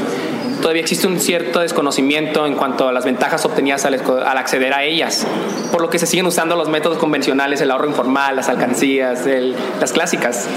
todavía 0.65 0.81
existe 0.81 1.05
un 1.05 1.19
cierto 1.19 1.59
desconocimiento 1.59 2.47
en 2.47 2.55
cuanto 2.55 2.87
a 2.87 2.91
las 2.91 3.05
ventajas 3.05 3.45
obtenidas 3.45 3.85
al, 3.85 3.93
acceder 4.35 4.73
a 4.73 4.83
ellas, 4.83 5.27
por 5.71 5.79
lo 5.79 5.91
que 5.91 5.99
se 5.99 6.07
siguen 6.07 6.25
usando 6.25 6.55
los 6.55 6.69
métodos 6.69 6.97
convencionales, 6.97 7.61
el 7.61 7.69
ahorro 7.69 7.87
informal, 7.87 8.35
las 8.35 8.49
alcancías, 8.49 9.27
las 9.79 9.93
clásicas. 9.93 10.47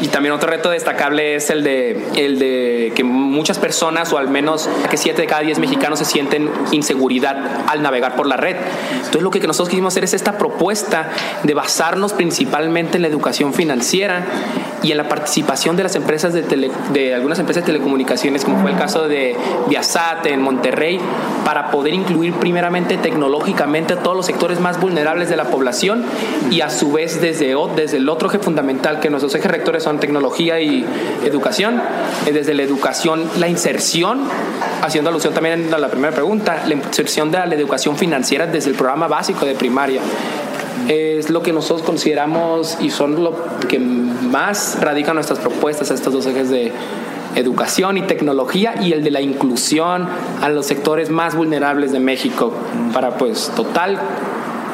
Y 0.00 0.06
también 0.06 0.34
otro 0.34 0.48
reto 0.48 0.70
destacable 0.70 1.34
es 1.34 1.50
el 1.50 1.64
de, 1.64 2.00
el 2.14 2.38
de 2.38 2.92
que 2.94 3.02
muchas 3.02 3.58
personas, 3.58 4.12
o 4.12 4.18
al 4.18 4.28
menos 4.28 4.70
que 4.88 4.96
7 4.96 5.20
de 5.20 5.26
cada 5.26 5.40
10 5.40 5.58
mexicanos, 5.58 5.98
se 5.98 6.04
sienten 6.04 6.48
inseguridad 6.70 7.36
al 7.66 7.82
navegar 7.82 8.14
por 8.14 8.28
la 8.28 8.36
red. 8.36 8.54
Entonces 8.94 9.22
lo 9.22 9.32
que 9.32 9.40
nosotros 9.40 9.68
quisimos 9.68 9.94
hacer 9.94 10.04
es 10.04 10.14
esta 10.14 10.38
propuesta 10.38 11.10
de 11.42 11.54
basarnos 11.54 12.12
principalmente 12.12 12.98
en 12.98 13.02
la 13.02 13.08
educación 13.08 13.52
financiera 13.52 14.26
y 14.82 14.92
en 14.92 14.98
la 14.98 15.08
participación 15.08 15.76
de 15.76 15.82
las 15.82 15.94
empresas 15.96 16.32
de, 16.32 16.42
tele, 16.42 16.70
de 16.92 17.14
algunas 17.14 17.38
empresas 17.38 17.64
de 17.64 17.72
telecomunicaciones, 17.72 18.44
como 18.44 18.60
fue 18.60 18.70
el 18.70 18.76
caso 18.76 19.08
de 19.08 19.36
Viasat 19.68 20.26
en 20.26 20.42
Monterrey, 20.42 21.00
para 21.44 21.70
poder 21.70 21.94
incluir 21.94 22.34
primeramente 22.34 22.96
tecnológicamente 22.96 23.94
a 23.94 23.96
todos 24.02 24.16
los 24.16 24.26
sectores 24.26 24.60
más 24.60 24.80
vulnerables 24.80 25.28
de 25.28 25.36
la 25.36 25.44
población 25.44 26.04
y 26.50 26.60
a 26.60 26.70
su 26.70 26.92
vez 26.92 27.20
desde, 27.20 27.54
desde 27.74 27.96
el 27.98 28.08
otro 28.08 28.28
eje 28.28 28.38
fundamental 28.38 29.00
que 29.00 29.10
nuestros 29.10 29.34
ejes 29.34 29.50
rectores 29.50 29.82
son 29.82 29.98
tecnología 29.98 30.60
y 30.60 30.84
educación, 31.24 31.82
desde 32.24 32.54
la 32.54 32.62
educación 32.62 33.24
la 33.38 33.48
inserción, 33.48 34.20
haciendo 34.82 35.10
alusión 35.10 35.34
también 35.34 35.72
a 35.72 35.78
la 35.78 35.88
primera 35.88 36.14
pregunta, 36.14 36.64
la 36.66 36.74
inserción 36.74 37.30
de 37.30 37.38
la 37.38 37.54
educación 37.54 37.96
financiera 37.96 38.46
desde 38.46 38.70
el 38.70 38.76
programa 38.76 39.08
básico 39.08 39.44
de 39.44 39.54
primaria 39.54 40.00
es 40.88 41.30
lo 41.30 41.42
que 41.42 41.52
nosotros 41.52 41.84
consideramos 41.84 42.78
y 42.80 42.90
son 42.90 43.22
lo 43.22 43.34
que 43.68 43.78
más 43.78 44.78
radican 44.80 45.14
nuestras 45.14 45.38
propuestas 45.38 45.90
a 45.90 45.94
estos 45.94 46.12
dos 46.12 46.26
ejes 46.26 46.50
de 46.50 46.72
educación 47.34 47.98
y 47.98 48.02
tecnología 48.02 48.74
y 48.80 48.92
el 48.92 49.04
de 49.04 49.10
la 49.10 49.20
inclusión 49.20 50.08
a 50.40 50.48
los 50.48 50.66
sectores 50.66 51.10
más 51.10 51.34
vulnerables 51.34 51.92
de 51.92 52.00
México 52.00 52.52
para 52.92 53.18
pues 53.18 53.52
total 53.54 54.00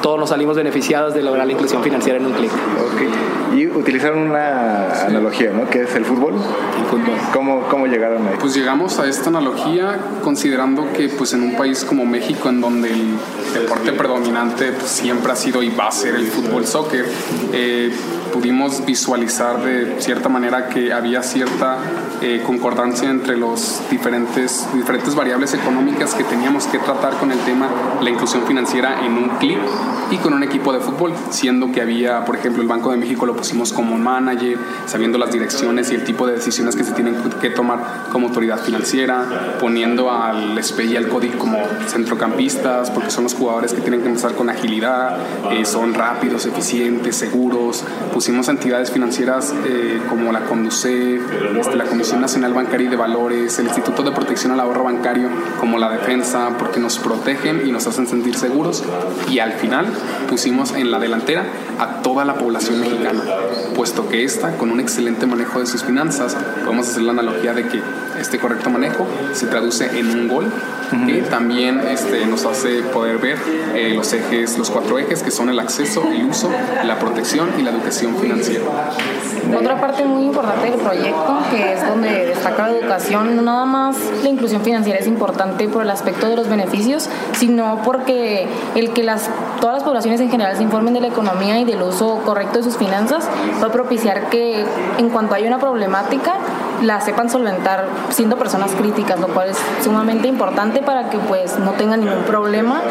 todos 0.02 0.19
nos 0.19 0.31
salimos 0.31 0.57
beneficiados 0.57 1.14
de 1.14 1.23
lograr 1.23 1.47
la 1.47 1.52
inclusión 1.52 1.83
financiera 1.83 2.19
en 2.19 2.26
un 2.26 2.33
clic. 2.33 2.50
Okay. 2.92 3.59
Y 3.61 3.66
utilizaron 3.69 4.19
una 4.19 5.04
analogía, 5.04 5.52
¿no? 5.52 5.71
Que 5.71 5.83
es 5.83 5.95
el 5.95 6.04
fútbol. 6.04 6.35
El 6.35 6.87
fútbol. 6.87 7.14
¿Cómo, 7.33 7.62
¿Cómo 7.69 7.87
llegaron 7.87 8.26
ahí? 8.26 8.35
Pues 8.40 8.54
llegamos 8.54 8.99
a 8.99 9.07
esta 9.07 9.31
analogía 9.31 9.99
considerando 10.25 10.92
que 10.92 11.09
pues 11.09 11.33
en 11.35 11.42
un 11.42 11.57
país 11.57 11.85
como 11.85 12.04
México, 12.04 12.49
en 12.49 12.61
donde 12.61 12.90
el 12.90 13.14
deporte 13.52 13.92
predominante 13.92 14.73
pues, 14.73 14.90
siempre 14.90 15.32
ha 15.32 15.37
sido 15.37 15.62
y 15.62 15.71
va 15.71 15.88
a 15.88 15.92
ser 15.92 16.14
el 16.14 16.26
fútbol 16.26 16.66
soccer, 16.66 17.06
eh, 17.52 17.92
pudimos 18.32 18.85
visualizar 18.85 19.62
de 19.62 20.00
cierta 20.00 20.28
manera 20.28 20.68
que 20.68 20.92
había 20.92 21.23
cierta 21.23 21.78
eh, 22.23 22.42
concordancia 22.44 23.11
entre 23.11 23.37
los 23.37 23.82
diferentes, 23.90 24.66
diferentes 24.75 25.14
variables 25.14 25.54
económicas 25.54 26.14
que 26.14 26.25
teníamos 26.25 26.66
que 26.66 26.78
tratar 26.78 27.18
con 27.18 27.30
el 27.30 27.38
tema 27.40 27.68
la 28.00 28.11
inclusión 28.11 28.42
financiera 28.47 29.04
en 29.04 29.12
un 29.12 29.28
clic 29.38 29.59
y 30.11 30.16
con 30.18 30.35
un 30.35 30.42
equipo 30.42 30.73
de 30.73 30.80
fútbol, 30.80 31.14
siendo 31.30 31.73
que 31.73 31.80
había, 31.80 32.25
por 32.25 32.37
ejemplo, 32.37 32.62
el 32.62 32.68
Banco 32.68 32.90
de 32.90 32.99
México 32.99 33.25
lo 33.25 33.35
pusimos 33.35 33.73
como 33.73 33.97
manager, 33.97 34.59
sabiendo 34.87 35.16
las 35.16 35.32
direcciones 35.32 35.90
y 35.90 35.94
el 35.94 36.04
tipo 36.04 36.26
de 36.26 36.35
decisiones 36.35 36.76
que 36.76 36.85
se 36.85 36.92
tienen 36.92 37.16
que 37.40 37.50
tomar 37.50 38.09
como 38.12 38.28
autoridad 38.28 38.59
financiera, 38.59 39.56
poniendo 39.59 40.11
al 40.11 40.62
SPE 40.62 40.85
y 40.85 40.97
al 40.97 41.09
CODIC 41.09 41.38
como 41.38 41.59
centrocampistas, 41.87 42.90
porque 42.90 43.11
son 43.11 43.25
los 43.25 43.35
jugadores 43.42 43.72
que 43.72 43.80
tienen 43.80 44.02
que 44.02 44.08
empezar 44.08 44.34
con 44.34 44.49
agilidad, 44.49 45.16
eh, 45.50 45.64
son 45.64 45.94
rápidos, 45.94 46.46
eficientes, 46.46 47.16
seguros. 47.16 47.82
Pusimos 48.12 48.49
entidades 48.49 48.92
financieras 48.92 49.52
eh, 49.66 50.00
como 50.08 50.30
la 50.30 50.44
CONDUCE, 50.44 51.20
este, 51.58 51.76
la 51.76 51.84
Comisión 51.84 52.20
Nacional 52.20 52.54
Bancaria 52.54 52.87
y 52.87 52.90
de 52.90 52.96
Valores, 52.96 53.58
el 53.58 53.66
Instituto 53.66 54.04
de 54.04 54.12
Protección 54.12 54.52
al 54.52 54.61
Ahorro 54.61 54.84
Bancario, 54.84 55.28
como 55.58 55.78
la 55.78 55.90
defensa, 55.90 56.50
porque 56.56 56.78
nos 56.78 57.00
protegen 57.00 57.66
y 57.66 57.72
nos 57.72 57.84
hacen 57.88 58.06
sentir 58.06 58.37
seguros. 58.37 58.84
Y 59.28 59.40
al 59.40 59.54
final 59.54 59.87
pusimos 60.28 60.72
en 60.72 60.92
la 60.92 61.00
delantera 61.00 61.44
a 61.80 62.02
toda 62.02 62.25
la 62.25 62.34
población 62.34 62.78
mexicana, 62.78 63.22
puesto 63.75 64.08
que 64.08 64.22
esta, 64.22 64.56
con 64.56 64.70
un 64.70 64.78
excelente 64.78 65.26
manejo 65.26 65.58
de 65.58 65.66
sus 65.66 65.82
finanzas, 65.82 66.37
podemos 66.64 66.88
hacer 66.88 67.02
la 67.02 67.11
analogía 67.11 67.54
de 67.54 67.66
que 67.66 67.82
este 68.22 68.38
correcto 68.38 68.70
manejo 68.70 69.06
se 69.32 69.46
traduce 69.46 69.98
en 69.98 70.10
un 70.10 70.28
gol 70.28 70.52
que 71.06 71.22
también 71.22 71.80
este, 71.88 72.26
nos 72.26 72.44
hace 72.44 72.82
poder 72.82 73.18
ver 73.18 73.38
eh, 73.74 73.94
los 73.94 74.12
ejes, 74.12 74.58
los 74.58 74.70
cuatro 74.70 74.98
ejes 74.98 75.22
que 75.22 75.30
son 75.30 75.48
el 75.48 75.58
acceso, 75.58 76.02
el 76.06 76.26
uso, 76.26 76.50
la 76.84 76.98
protección 76.98 77.48
y 77.58 77.62
la 77.62 77.70
educación 77.70 78.14
financiera. 78.16 78.64
Otra 79.56 79.80
parte 79.80 80.04
muy 80.04 80.24
importante 80.24 80.70
del 80.70 80.80
proyecto, 80.80 81.38
que 81.50 81.72
es 81.72 81.86
donde 81.86 82.26
destaca 82.26 82.68
la 82.68 82.78
educación, 82.78 83.36
no 83.36 83.42
nada 83.42 83.64
más 83.64 83.96
la 84.22 84.28
inclusión 84.28 84.62
financiera 84.62 84.98
es 84.98 85.06
importante 85.06 85.68
por 85.68 85.82
el 85.82 85.90
aspecto 85.90 86.28
de 86.28 86.36
los 86.36 86.48
beneficios, 86.48 87.08
sino 87.32 87.80
porque 87.84 88.46
el 88.74 88.92
que 88.92 89.02
las, 89.02 89.30
todas 89.60 89.76
las 89.76 89.84
poblaciones 89.84 90.20
en 90.20 90.30
general 90.30 90.56
se 90.56 90.62
informen 90.62 90.94
de 90.94 91.00
la 91.00 91.08
economía 91.08 91.58
y 91.58 91.64
del 91.64 91.82
uso 91.82 92.20
correcto 92.24 92.58
de 92.58 92.64
sus 92.64 92.76
finanzas 92.76 93.28
va 93.62 93.68
a 93.68 93.72
propiciar 93.72 94.28
que 94.28 94.64
en 94.98 95.08
cuanto 95.08 95.34
hay 95.34 95.46
una 95.46 95.58
problemática, 95.58 96.34
la 96.82 97.00
sepan 97.00 97.30
solventar 97.30 97.86
siendo 98.10 98.36
personas 98.36 98.72
críticas, 98.72 99.20
lo 99.20 99.28
cual 99.28 99.50
es 99.50 99.58
sumamente 99.82 100.28
importante 100.28 100.82
para 100.82 101.10
que 101.10 101.18
pues 101.18 101.58
no 101.58 101.72
tengan 101.72 102.00
ningún 102.00 102.24
problema, 102.24 102.82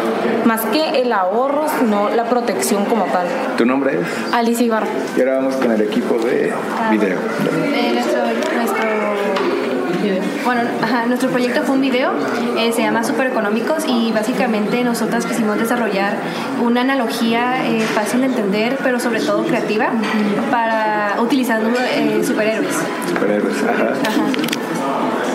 más 0.45 0.61
que 0.65 1.01
el 1.01 1.11
ahorro, 1.13 1.65
sino 1.79 2.09
la 2.09 2.25
protección 2.25 2.85
como 2.85 3.05
tal. 3.05 3.27
¿Tu 3.57 3.65
nombre 3.65 3.99
es? 3.99 4.33
Alicia 4.33 4.65
Ibarra. 4.65 4.87
Y 5.15 5.19
ahora 5.19 5.35
vamos 5.37 5.55
con 5.55 5.71
el 5.71 5.81
equipo 5.81 6.15
de 6.15 6.53
video. 6.91 7.17
Bueno, 10.45 10.61
ajá, 10.81 11.05
nuestro 11.05 11.29
proyecto 11.29 11.63
fue 11.63 11.75
un 11.75 11.81
video, 11.81 12.11
eh, 12.57 12.71
se 12.71 12.81
llama 12.81 13.03
Super 13.03 13.27
Económicos 13.27 13.83
y 13.87 14.11
básicamente 14.11 14.83
nosotras 14.83 15.25
quisimos 15.25 15.57
desarrollar 15.57 16.15
una 16.61 16.81
analogía 16.81 17.67
eh, 17.67 17.81
fácil 17.81 18.21
de 18.21 18.27
entender, 18.27 18.77
pero 18.83 18.99
sobre 18.99 19.21
todo 19.21 19.43
creativa, 19.45 19.91
para 20.49 21.15
utilizando 21.19 21.69
eh, 21.79 22.21
superhéroes. 22.23 22.75
Superhéroes, 23.07 23.63
ajá. 23.63 23.93
Ajá. 24.07 24.60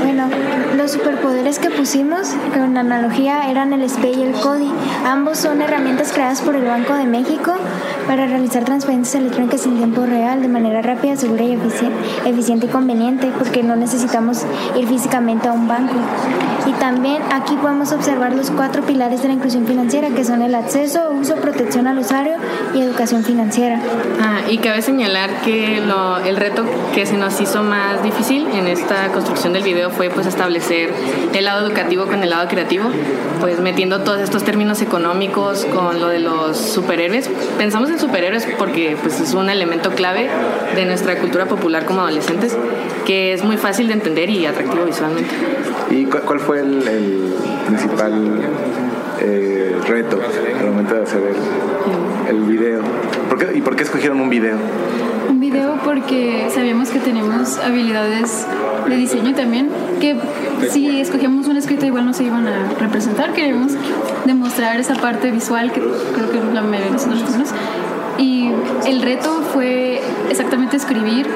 Bueno, 0.06 0.28
los 0.76 0.92
superpoderes 0.92 1.58
que 1.58 1.68
pusimos 1.68 2.28
con 2.54 2.76
analogía 2.76 3.50
eran 3.50 3.72
el 3.72 3.90
SPE 3.90 4.10
y 4.12 4.22
el 4.22 4.34
CODI. 4.34 4.70
Ambos 5.04 5.38
son 5.38 5.60
herramientas 5.60 6.12
creadas 6.12 6.40
por 6.42 6.54
el 6.54 6.64
Banco 6.64 6.94
de 6.94 7.06
México 7.06 7.52
para 8.06 8.28
realizar 8.28 8.62
transferencias 8.64 9.16
electrónicas 9.16 9.66
en 9.66 9.78
tiempo 9.78 10.06
real 10.06 10.42
de 10.42 10.46
manera 10.46 10.80
rápida, 10.80 11.16
segura 11.16 11.42
y 11.42 11.56
efici- 11.56 11.90
eficiente 12.24 12.66
y 12.66 12.68
conveniente 12.68 13.32
porque 13.36 13.64
no 13.64 13.74
necesitamos 13.74 14.46
ir 14.76 14.86
físicamente 14.86 15.48
a 15.48 15.52
un 15.52 15.66
banco. 15.66 15.94
Y 16.66 16.72
también 16.74 17.20
aquí 17.32 17.56
podemos 17.56 17.90
observar 17.90 18.32
los 18.32 18.52
cuatro 18.52 18.82
pilares 18.82 19.22
de 19.22 19.28
la 19.28 19.34
inclusión 19.34 19.66
financiera 19.66 20.10
que 20.10 20.24
son 20.24 20.40
el 20.42 20.54
acceso, 20.54 21.00
uso, 21.20 21.34
protección 21.36 21.88
al 21.88 21.98
usuario 21.98 22.34
y 22.74 22.80
educación 22.80 23.24
financiera. 23.24 23.80
Ah, 24.20 24.38
y 24.48 24.58
cabe 24.58 24.82
señalar 24.82 25.30
que 25.44 25.80
lo- 25.84 26.18
el 26.18 26.36
reto 26.36 26.64
que 26.94 27.06
se 27.06 27.16
nos 27.16 27.40
hizo 27.40 27.64
más 27.64 28.04
difícil 28.04 28.46
en 28.52 28.68
esta 28.68 29.08
construcción 29.12 29.52
del 29.52 29.64
video 29.64 29.90
fue 29.96 30.10
pues 30.10 30.26
establecer 30.26 30.90
el 31.34 31.44
lado 31.44 31.66
educativo 31.66 32.06
con 32.06 32.22
el 32.22 32.30
lado 32.30 32.48
creativo, 32.48 32.84
pues 33.40 33.60
metiendo 33.60 34.00
todos 34.02 34.20
estos 34.20 34.44
términos 34.44 34.82
económicos 34.82 35.64
con 35.66 36.00
lo 36.00 36.08
de 36.08 36.20
los 36.20 36.56
superhéroes. 36.56 37.28
Pensamos 37.58 37.90
en 37.90 37.98
superhéroes 37.98 38.46
porque 38.58 38.96
pues 39.02 39.20
es 39.20 39.34
un 39.34 39.48
elemento 39.50 39.90
clave 39.90 40.28
de 40.74 40.84
nuestra 40.84 41.16
cultura 41.18 41.46
popular 41.46 41.84
como 41.84 42.00
adolescentes 42.02 42.56
que 43.06 43.32
es 43.32 43.44
muy 43.44 43.56
fácil 43.56 43.86
de 43.86 43.94
entender 43.94 44.28
y 44.30 44.46
atractivo 44.46 44.84
visualmente. 44.84 45.30
¿Y 45.90 46.04
cu- 46.06 46.18
cuál 46.26 46.40
fue 46.40 46.60
el, 46.60 47.34
principal 47.66 48.40
eh, 49.20 49.76
reto 49.88 50.20
al 50.60 50.66
momento 50.66 50.94
de 50.96 51.02
hacer 51.02 51.20
el, 52.28 52.42
video? 52.44 52.80
¿Por 53.28 53.38
qué- 53.38 53.56
¿Y 53.56 53.60
por 53.60 53.76
qué 53.76 53.84
escogieron 53.84 54.20
un 54.20 54.28
video? 54.28 54.56
Video 55.46 55.78
porque 55.84 56.48
sabíamos 56.52 56.88
que 56.88 56.98
tenemos 56.98 57.58
habilidades 57.58 58.44
de 58.88 58.96
diseño 58.96 59.32
también, 59.32 59.70
que 60.00 60.16
si 60.72 61.00
escogíamos 61.00 61.46
un 61.46 61.56
escrito 61.56 61.86
igual 61.86 62.04
no 62.04 62.12
se 62.12 62.24
iban 62.24 62.48
a 62.48 62.72
representar, 62.80 63.32
queríamos 63.32 63.74
demostrar 64.24 64.80
esa 64.80 64.96
parte 64.96 65.30
visual 65.30 65.70
que 65.70 65.80
creo 65.80 66.32
que 66.32 66.52
la 66.52 66.62
mayoría 66.62 66.86
de 66.86 66.90
nosotros 66.90 67.22
tenemos. 67.22 67.50
Y 68.18 68.50
el 68.88 69.02
reto 69.02 69.40
fue 69.52 70.00
exactamente 70.30 70.78
escribir. 70.78 71.28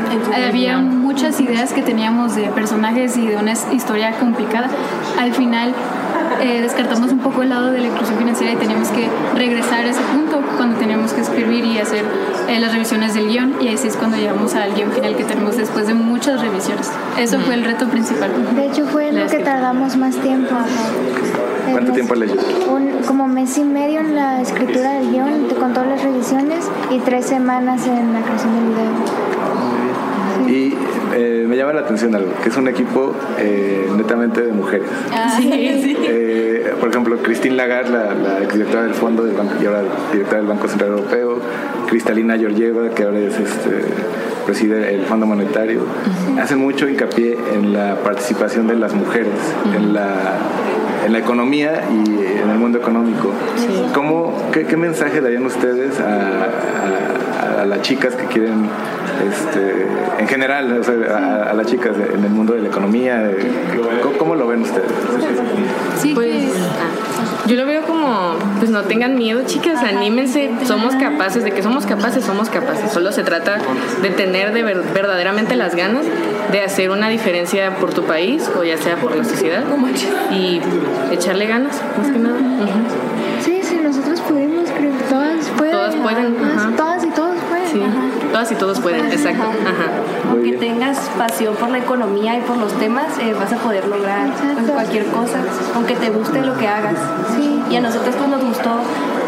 Había 0.48 0.78
muchas 0.78 1.40
ideas 1.40 1.72
que 1.72 1.82
teníamos 1.82 2.34
de 2.34 2.48
personajes 2.48 3.16
y 3.16 3.28
de 3.28 3.36
una 3.36 3.52
historia 3.52 4.18
complicada. 4.18 4.70
Al 5.20 5.32
final 5.34 5.72
eh, 6.42 6.62
descartamos 6.62 7.12
un 7.12 7.20
poco 7.20 7.42
el 7.42 7.50
lado 7.50 7.70
de 7.70 7.78
la 7.78 7.86
inclusión 7.86 8.18
financiera 8.18 8.52
y 8.54 8.56
teníamos 8.56 8.88
que 8.88 9.08
regresar 9.36 9.84
a 9.84 9.90
ese 9.90 10.00
punto 10.00 10.42
cuando 10.56 10.78
teníamos 10.78 11.12
que 11.12 11.20
escribir 11.20 11.64
y 11.64 11.78
hacer 11.78 12.04
eh, 12.50 12.60
las 12.60 12.72
revisiones 12.72 13.14
del 13.14 13.28
guion 13.28 13.54
y 13.60 13.68
así 13.68 13.88
es 13.88 13.96
cuando 13.96 14.16
llegamos 14.16 14.54
al 14.54 14.74
guion 14.74 14.90
final 14.92 15.16
que 15.16 15.24
tenemos 15.24 15.56
después 15.56 15.86
de 15.86 15.94
muchas 15.94 16.40
revisiones. 16.40 16.90
Eso 17.18 17.38
fue 17.40 17.54
el 17.54 17.64
reto 17.64 17.88
principal. 17.88 18.30
De 18.56 18.66
hecho 18.66 18.84
fue 18.86 19.12
lo 19.12 19.26
que 19.26 19.38
tardamos 19.38 19.96
más 19.96 20.16
tiempo. 20.16 20.54
¿Cuánto 21.72 21.92
Eh, 21.92 21.94
tiempo 21.94 22.14
le 22.16 22.26
llevó? 22.26 22.42
un, 22.74 22.90
como 23.06 23.28
mes 23.28 23.56
y 23.58 23.62
medio 23.64 24.00
en 24.00 24.14
la 24.16 24.40
escritura 24.40 24.94
del 24.94 25.10
guion 25.10 25.48
con 25.58 25.72
todas 25.72 25.88
las 25.88 26.02
revisiones 26.02 26.64
y 26.90 26.98
tres 26.98 27.26
semanas 27.26 27.86
en 27.86 28.12
la 28.12 28.20
creación 28.22 28.54
del 28.54 28.64
video. 28.74 29.39
Llama 31.60 31.74
la 31.74 31.80
atención 31.82 32.14
algo, 32.14 32.32
que 32.42 32.48
es 32.48 32.56
un 32.56 32.68
equipo 32.68 33.12
eh, 33.38 33.86
netamente 33.94 34.40
de 34.40 34.50
mujeres. 34.50 34.88
Eh, 36.08 36.72
por 36.80 36.88
ejemplo, 36.88 37.18
Christine 37.18 37.54
Lagarde, 37.54 37.90
la, 37.92 38.14
la 38.14 38.38
exdirectora 38.42 38.84
del 38.84 38.94
Fondo 38.94 39.24
del 39.24 39.36
Banco 39.36 39.52
y 39.62 39.66
ahora 39.66 39.82
directora 40.10 40.38
del 40.38 40.46
Banco 40.48 40.68
Central 40.68 40.92
Europeo, 40.92 41.38
Cristalina 41.86 42.38
Georgieva, 42.38 42.88
que 42.94 43.02
ahora 43.02 43.18
es 43.18 43.34
este, 43.38 43.82
preside 44.46 44.94
el 44.94 45.02
Fondo 45.04 45.26
Monetario, 45.26 45.82
hacen 46.40 46.60
mucho 46.60 46.88
hincapié 46.88 47.36
en 47.52 47.74
la 47.74 47.96
participación 47.96 48.66
de 48.66 48.76
las 48.76 48.94
mujeres, 48.94 49.34
en 49.76 49.92
la 49.92 50.38
en 51.04 51.12
la 51.12 51.18
economía 51.18 51.82
y 51.90 52.38
en 52.42 52.48
el 52.50 52.58
mundo 52.58 52.78
económico. 52.78 53.32
¿Cómo, 53.94 54.48
qué, 54.52 54.64
qué 54.64 54.76
mensaje 54.78 55.20
darían 55.20 55.44
ustedes 55.44 55.98
a, 56.00 56.04
a- 56.06 57.62
a 57.62 57.66
las 57.66 57.82
chicas 57.82 58.14
que 58.14 58.24
quieren, 58.26 58.66
este, 59.20 59.86
en 60.18 60.28
general, 60.28 60.78
o 60.80 60.84
sea, 60.84 60.94
a, 61.16 61.50
a 61.50 61.54
las 61.54 61.66
chicas 61.66 61.92
en 61.96 62.24
el 62.24 62.30
mundo 62.30 62.54
de 62.54 62.62
la 62.62 62.68
economía? 62.68 63.30
¿Cómo, 64.02 64.16
cómo 64.18 64.34
lo 64.34 64.46
ven 64.46 64.62
ustedes? 64.62 64.90
Sí, 66.00 66.12
Pues 66.14 66.32
ah, 66.56 67.46
yo 67.46 67.56
lo 67.56 67.66
veo 67.66 67.82
como, 67.82 68.34
pues 68.58 68.70
no 68.70 68.82
tengan 68.82 69.16
miedo, 69.16 69.42
chicas, 69.46 69.82
anímense, 69.82 70.50
somos 70.64 70.94
capaces, 70.96 71.44
de 71.44 71.50
que 71.50 71.62
somos 71.62 71.84
capaces, 71.86 72.24
somos 72.24 72.48
capaces. 72.48 72.90
Solo 72.92 73.12
se 73.12 73.22
trata 73.22 73.58
de 74.02 74.10
tener 74.10 74.52
de 74.52 74.62
ver- 74.62 74.82
verdaderamente 74.94 75.56
las 75.56 75.74
ganas 75.74 76.04
de 76.52 76.62
hacer 76.62 76.90
una 76.90 77.08
diferencia 77.08 77.76
por 77.76 77.92
tu 77.92 78.02
país 78.04 78.48
o 78.58 78.64
ya 78.64 78.76
sea 78.76 78.96
por 78.96 79.14
la 79.16 79.24
sociedad 79.24 79.62
y 80.30 80.60
echarle 81.12 81.46
ganas, 81.46 81.80
más 81.98 82.08
que 82.10 82.18
nada. 82.18 82.36
Sí, 83.44 83.60
sí, 83.62 83.80
nosotros 83.82 84.20
pudimos, 84.22 84.68
creo. 84.70 84.92
Todas 85.08 85.46
pueden. 85.56 85.72
Todas 85.72 85.94
pueden, 85.96 86.34
Todas- 86.34 86.56
ajá. 86.56 86.70
Todas 86.76 87.04
y 87.04 87.08
todos 87.10 87.36
pueden. 87.48 87.66
Sí, 87.68 87.80
todas 88.30 88.50
y 88.52 88.54
todos 88.54 88.80
pueden, 88.80 89.06
exacto. 89.06 89.42
Ajá. 89.42 90.30
Aunque 90.30 90.52
tengas 90.52 90.98
pasión 91.18 91.54
por 91.56 91.68
la 91.70 91.78
economía 91.78 92.36
y 92.38 92.40
por 92.42 92.56
los 92.56 92.72
temas, 92.78 93.18
eh, 93.20 93.34
vas 93.34 93.52
a 93.52 93.56
poder 93.56 93.86
lograr 93.86 94.30
pues, 94.30 94.50
Exacto. 94.50 94.72
cualquier 94.72 95.06
cosa, 95.06 95.38
aunque 95.74 95.94
te 95.96 96.10
guste 96.10 96.40
lo 96.42 96.56
que 96.56 96.68
hagas. 96.68 96.96
Sí. 97.36 97.60
Y 97.70 97.76
a 97.76 97.80
nosotros 97.80 98.14
pues 98.16 98.28
nos 98.28 98.42
gustó 98.42 98.70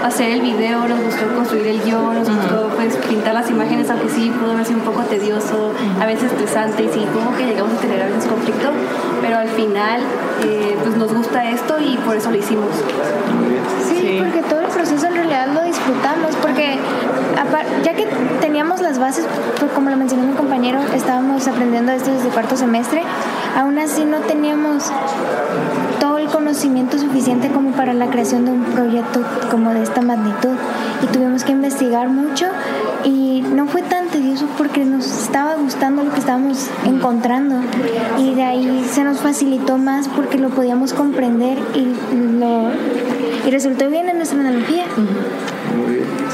hacer 0.02 0.32
el 0.32 0.40
video, 0.40 0.86
nos 0.88 1.00
gustó 1.00 1.26
construir 1.34 1.66
el 1.68 1.82
guion, 1.82 2.14
nos 2.14 2.28
gustó 2.28 2.68
pues 2.76 2.96
pintar 3.08 3.34
las 3.34 3.48
imágenes, 3.50 3.88
aunque 3.90 4.08
sí 4.08 4.30
pudo 4.30 4.52
haber 4.52 4.66
sido 4.66 4.80
un 4.80 4.84
poco 4.84 5.02
tedioso, 5.02 5.72
a 6.00 6.06
veces 6.06 6.24
estresante, 6.32 6.84
y 6.84 6.88
sí, 6.88 7.06
como 7.14 7.36
que 7.36 7.46
llegamos 7.46 7.72
a 7.72 7.76
tener 7.80 8.02
a 8.02 8.06
veces 8.06 8.26
conflicto, 8.26 8.70
pero 9.20 9.38
al 9.38 9.48
final 9.48 10.00
eh, 10.44 10.76
pues 10.82 10.96
nos 10.96 11.12
gusta 11.12 11.48
esto 11.50 11.78
y 11.80 11.96
por 11.98 12.16
eso 12.16 12.30
lo 12.30 12.36
hicimos. 12.36 12.70
Sí, 13.88 14.01
Sí. 14.12 14.18
porque 14.18 14.42
todo 14.42 14.60
el 14.60 14.66
proceso 14.66 15.06
en 15.06 15.14
realidad 15.14 15.48
lo 15.48 15.62
disfrutamos, 15.64 16.36
porque 16.36 16.78
ya 17.82 17.94
que 17.94 18.06
teníamos 18.40 18.80
las 18.80 18.98
bases, 18.98 19.26
pues, 19.58 19.70
como 19.72 19.90
lo 19.90 19.96
mencionó 19.96 20.24
mi 20.24 20.34
compañero, 20.34 20.80
estábamos 20.94 21.46
aprendiendo 21.48 21.92
esto 21.92 22.10
desde 22.10 22.28
cuarto 22.28 22.56
semestre. 22.56 23.02
Aún 23.56 23.78
así 23.78 24.04
no 24.04 24.18
teníamos 24.18 24.90
todo 26.00 26.18
el 26.18 26.26
conocimiento 26.28 26.98
suficiente 26.98 27.48
como 27.48 27.72
para 27.72 27.92
la 27.94 28.06
creación 28.08 28.44
de 28.44 28.52
un 28.52 28.64
proyecto 28.64 29.20
como 29.50 29.72
de 29.72 29.82
esta 29.82 30.00
magnitud 30.02 30.56
y 31.02 31.06
tuvimos 31.06 31.44
que 31.44 31.52
investigar 31.52 32.08
mucho 32.08 32.46
y 33.04 33.42
no 33.54 33.66
fue 33.66 33.82
tan 33.82 34.08
tedioso 34.08 34.46
porque 34.56 34.84
nos 34.84 35.06
estaba 35.06 35.54
gustando 35.56 36.02
lo 36.04 36.12
que 36.12 36.20
estábamos 36.20 36.68
encontrando 36.84 37.56
y 38.18 38.34
de 38.34 38.42
ahí 38.42 38.86
se 38.90 39.04
nos 39.04 39.18
facilitó 39.18 39.78
más 39.78 40.08
porque 40.08 40.38
lo 40.38 40.50
podíamos 40.50 40.92
comprender 40.92 41.58
y, 41.74 41.94
lo, 42.38 42.70
y 43.46 43.50
resultó 43.50 43.88
bien 43.90 44.08
en 44.08 44.16
nuestra 44.16 44.40
analogía. 44.40 44.84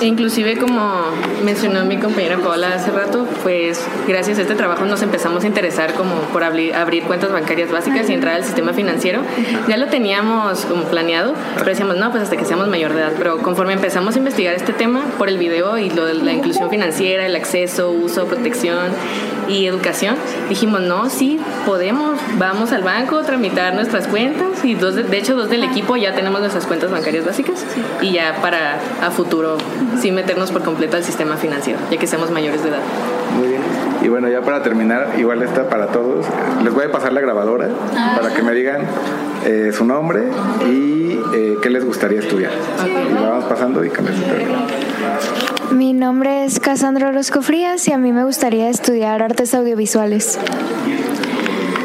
E 0.01 0.07
inclusive 0.07 0.57
como 0.59 1.07
mencionó 1.45 1.85
mi 1.85 1.97
compañera 1.97 2.39
Paola 2.39 2.75
hace 2.75 2.93
rato, 2.93 3.27
pues 3.43 3.85
gracias 4.07 4.39
a 4.39 4.43
este 4.43 4.55
trabajo 4.55 4.85
nos 4.85 5.03
empezamos 5.03 5.43
a 5.43 5.47
interesar 5.49 5.95
como 5.95 6.15
por 6.33 6.45
abrir, 6.45 6.75
abrir 6.77 7.03
cuentas 7.03 7.33
bancarias 7.33 7.73
básicas 7.73 8.09
y 8.09 8.13
entrar 8.13 8.37
al 8.37 8.45
sistema 8.45 8.73
financiero. 8.73 9.23
Ya 9.67 9.77
lo 9.77 9.87
teníamos 9.87 10.67
como 10.67 10.85
planeado, 10.85 11.35
pero 11.55 11.67
decíamos, 11.67 11.97
no, 11.97 12.13
pues 12.13 12.23
hasta 12.23 12.37
que 12.37 12.45
seamos 12.45 12.69
mayor 12.69 12.95
de 12.95 13.01
edad. 13.01 13.13
Pero 13.19 13.39
conforme 13.39 13.73
empezamos 13.73 14.15
a 14.15 14.19
investigar 14.19 14.55
este 14.55 14.73
tema 14.73 15.05
por 15.19 15.29
el 15.29 15.37
video 15.37 15.79
y 15.79 15.91
lo 15.91 16.07
de 16.07 16.15
la 16.15 16.33
inclusión 16.33 16.71
financiera, 16.71 17.27
el 17.27 17.35
acceso, 17.35 17.91
uso, 17.91 18.27
protección 18.27 18.93
y 19.49 19.67
educación, 19.67 20.15
dijimos, 20.49 20.81
no, 20.81 21.11
sí, 21.11 21.41
podemos, 21.67 22.19
vamos 22.39 22.73
al 22.73 22.83
banco, 22.83 23.23
tramitar 23.23 23.75
nuestras 23.75 24.07
cuentas 24.07 24.65
y 24.65 24.75
dos, 24.75 24.95
de 24.95 25.19
hecho 25.19 25.37
dos 25.37 25.51
del 25.51 25.65
equipo 25.65 25.97
ya 25.97 26.15
tenemos 26.15 26.41
nuestras 26.41 26.67
cuentas 26.67 26.91
bancarias 26.91 27.25
básicas 27.25 27.65
y 28.01 28.13
ya 28.13 28.37
para 28.43 28.79
a 29.03 29.11
futuro 29.11 29.59
sí 30.01 30.11
meternos 30.13 30.51
por 30.51 30.63
completo 30.63 30.97
al 30.97 31.05
sistema 31.05 31.37
financiero, 31.37 31.79
ya 31.91 31.99
que 31.99 32.07
seamos 32.07 32.31
mayores 32.31 32.63
de 32.63 32.71
edad. 32.71 32.81
Muy 33.37 33.49
bien. 33.49 33.63
Y 34.03 34.09
bueno, 34.09 34.29
ya 34.29 34.43
para 34.43 34.63
terminar, 34.63 35.15
igual 35.19 35.43
está 35.43 35.69
para 35.69 35.89
todos, 35.89 36.27
les 36.63 36.73
voy 36.73 36.85
a 36.85 36.93
pasar 36.93 37.13
la 37.13 37.21
grabadora 37.21 37.69
para 38.17 38.33
que 38.33 38.43
me 38.43 38.53
digan 38.53 38.83
eh, 39.45 39.73
su 39.77 39.85
nombre 39.85 40.25
y 40.67 41.19
eh, 41.35 41.57
qué 41.61 41.71
les 41.71 41.85
gustaría 41.85 42.21
estudiar. 42.21 42.53
Y 42.87 43.15
vamos 43.15 43.45
pasando 43.45 43.85
y 43.85 43.91
cambiamos. 43.91 44.23
Mi 45.73 45.93
nombre 45.93 46.45
es 46.45 46.61
Casandra 46.61 47.09
Orozco 47.09 47.43
Frías 47.43 47.87
y 47.89 47.93
a 47.93 47.99
mí 47.99 48.13
me 48.13 48.25
gustaría 48.25 48.71
estudiar 48.71 49.23
artes 49.23 49.55
audiovisuales. 49.55 50.39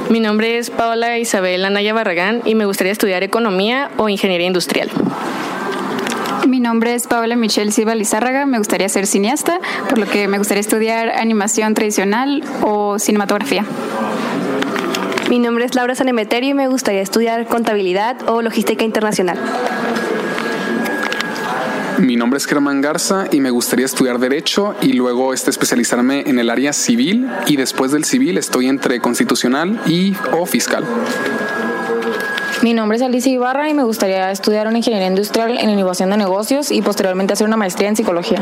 Mi 0.09 0.19
nombre 0.19 0.57
es 0.57 0.69
Paola 0.69 1.17
Isabel 1.17 1.65
Anaya 1.65 1.93
Barragán 1.93 2.41
y 2.45 2.55
me 2.55 2.65
gustaría 2.65 2.91
estudiar 2.91 3.23
economía 3.23 3.89
o 3.97 4.09
ingeniería 4.09 4.47
industrial. 4.47 4.89
Mi 6.47 6.59
nombre 6.59 6.93
es 6.93 7.07
Paola 7.07 7.35
Michelle 7.35 7.71
Silva 7.71 7.95
Lizárraga, 7.95 8.45
me 8.45 8.57
gustaría 8.57 8.89
ser 8.89 9.07
cineasta, 9.07 9.59
por 9.89 9.97
lo 9.97 10.05
que 10.05 10.27
me 10.27 10.37
gustaría 10.37 10.61
estudiar 10.61 11.09
animación 11.09 11.73
tradicional 11.73 12.43
o 12.61 12.99
cinematografía. 12.99 13.65
Mi 15.29 15.39
nombre 15.39 15.65
es 15.65 15.73
Laura 15.73 15.95
Sanemeterio 15.95 16.51
y 16.51 16.53
me 16.53 16.67
gustaría 16.67 17.01
estudiar 17.01 17.47
contabilidad 17.47 18.17
o 18.27 18.41
logística 18.41 18.83
internacional. 18.83 19.39
Mi 21.99 22.15
nombre 22.15 22.37
es 22.37 22.45
Germán 22.45 22.81
Garza 22.81 23.25
y 23.31 23.39
me 23.39 23.51
gustaría 23.51 23.85
estudiar 23.85 24.17
Derecho 24.17 24.75
y 24.81 24.93
luego 24.93 25.33
este, 25.33 25.49
especializarme 25.49 26.23
en 26.25 26.39
el 26.39 26.49
área 26.49 26.73
civil 26.73 27.29
y 27.47 27.55
después 27.55 27.91
del 27.91 28.03
civil 28.03 28.37
estoy 28.37 28.67
entre 28.67 28.99
constitucional 28.99 29.79
y 29.85 30.15
o 30.31 30.45
fiscal. 30.45 30.83
Mi 32.61 32.73
nombre 32.73 32.97
es 32.97 33.03
Alicia 33.03 33.31
Ibarra 33.31 33.69
y 33.69 33.73
me 33.73 33.83
gustaría 33.83 34.31
estudiar 34.31 34.67
una 34.67 34.77
ingeniería 34.77 35.07
industrial 35.07 35.57
en 35.59 35.69
innovación 35.69 36.09
de 36.09 36.17
negocios 36.17 36.71
y 36.71 36.81
posteriormente 36.81 37.33
hacer 37.33 37.45
una 37.45 37.57
maestría 37.57 37.89
en 37.89 37.95
psicología. 37.95 38.41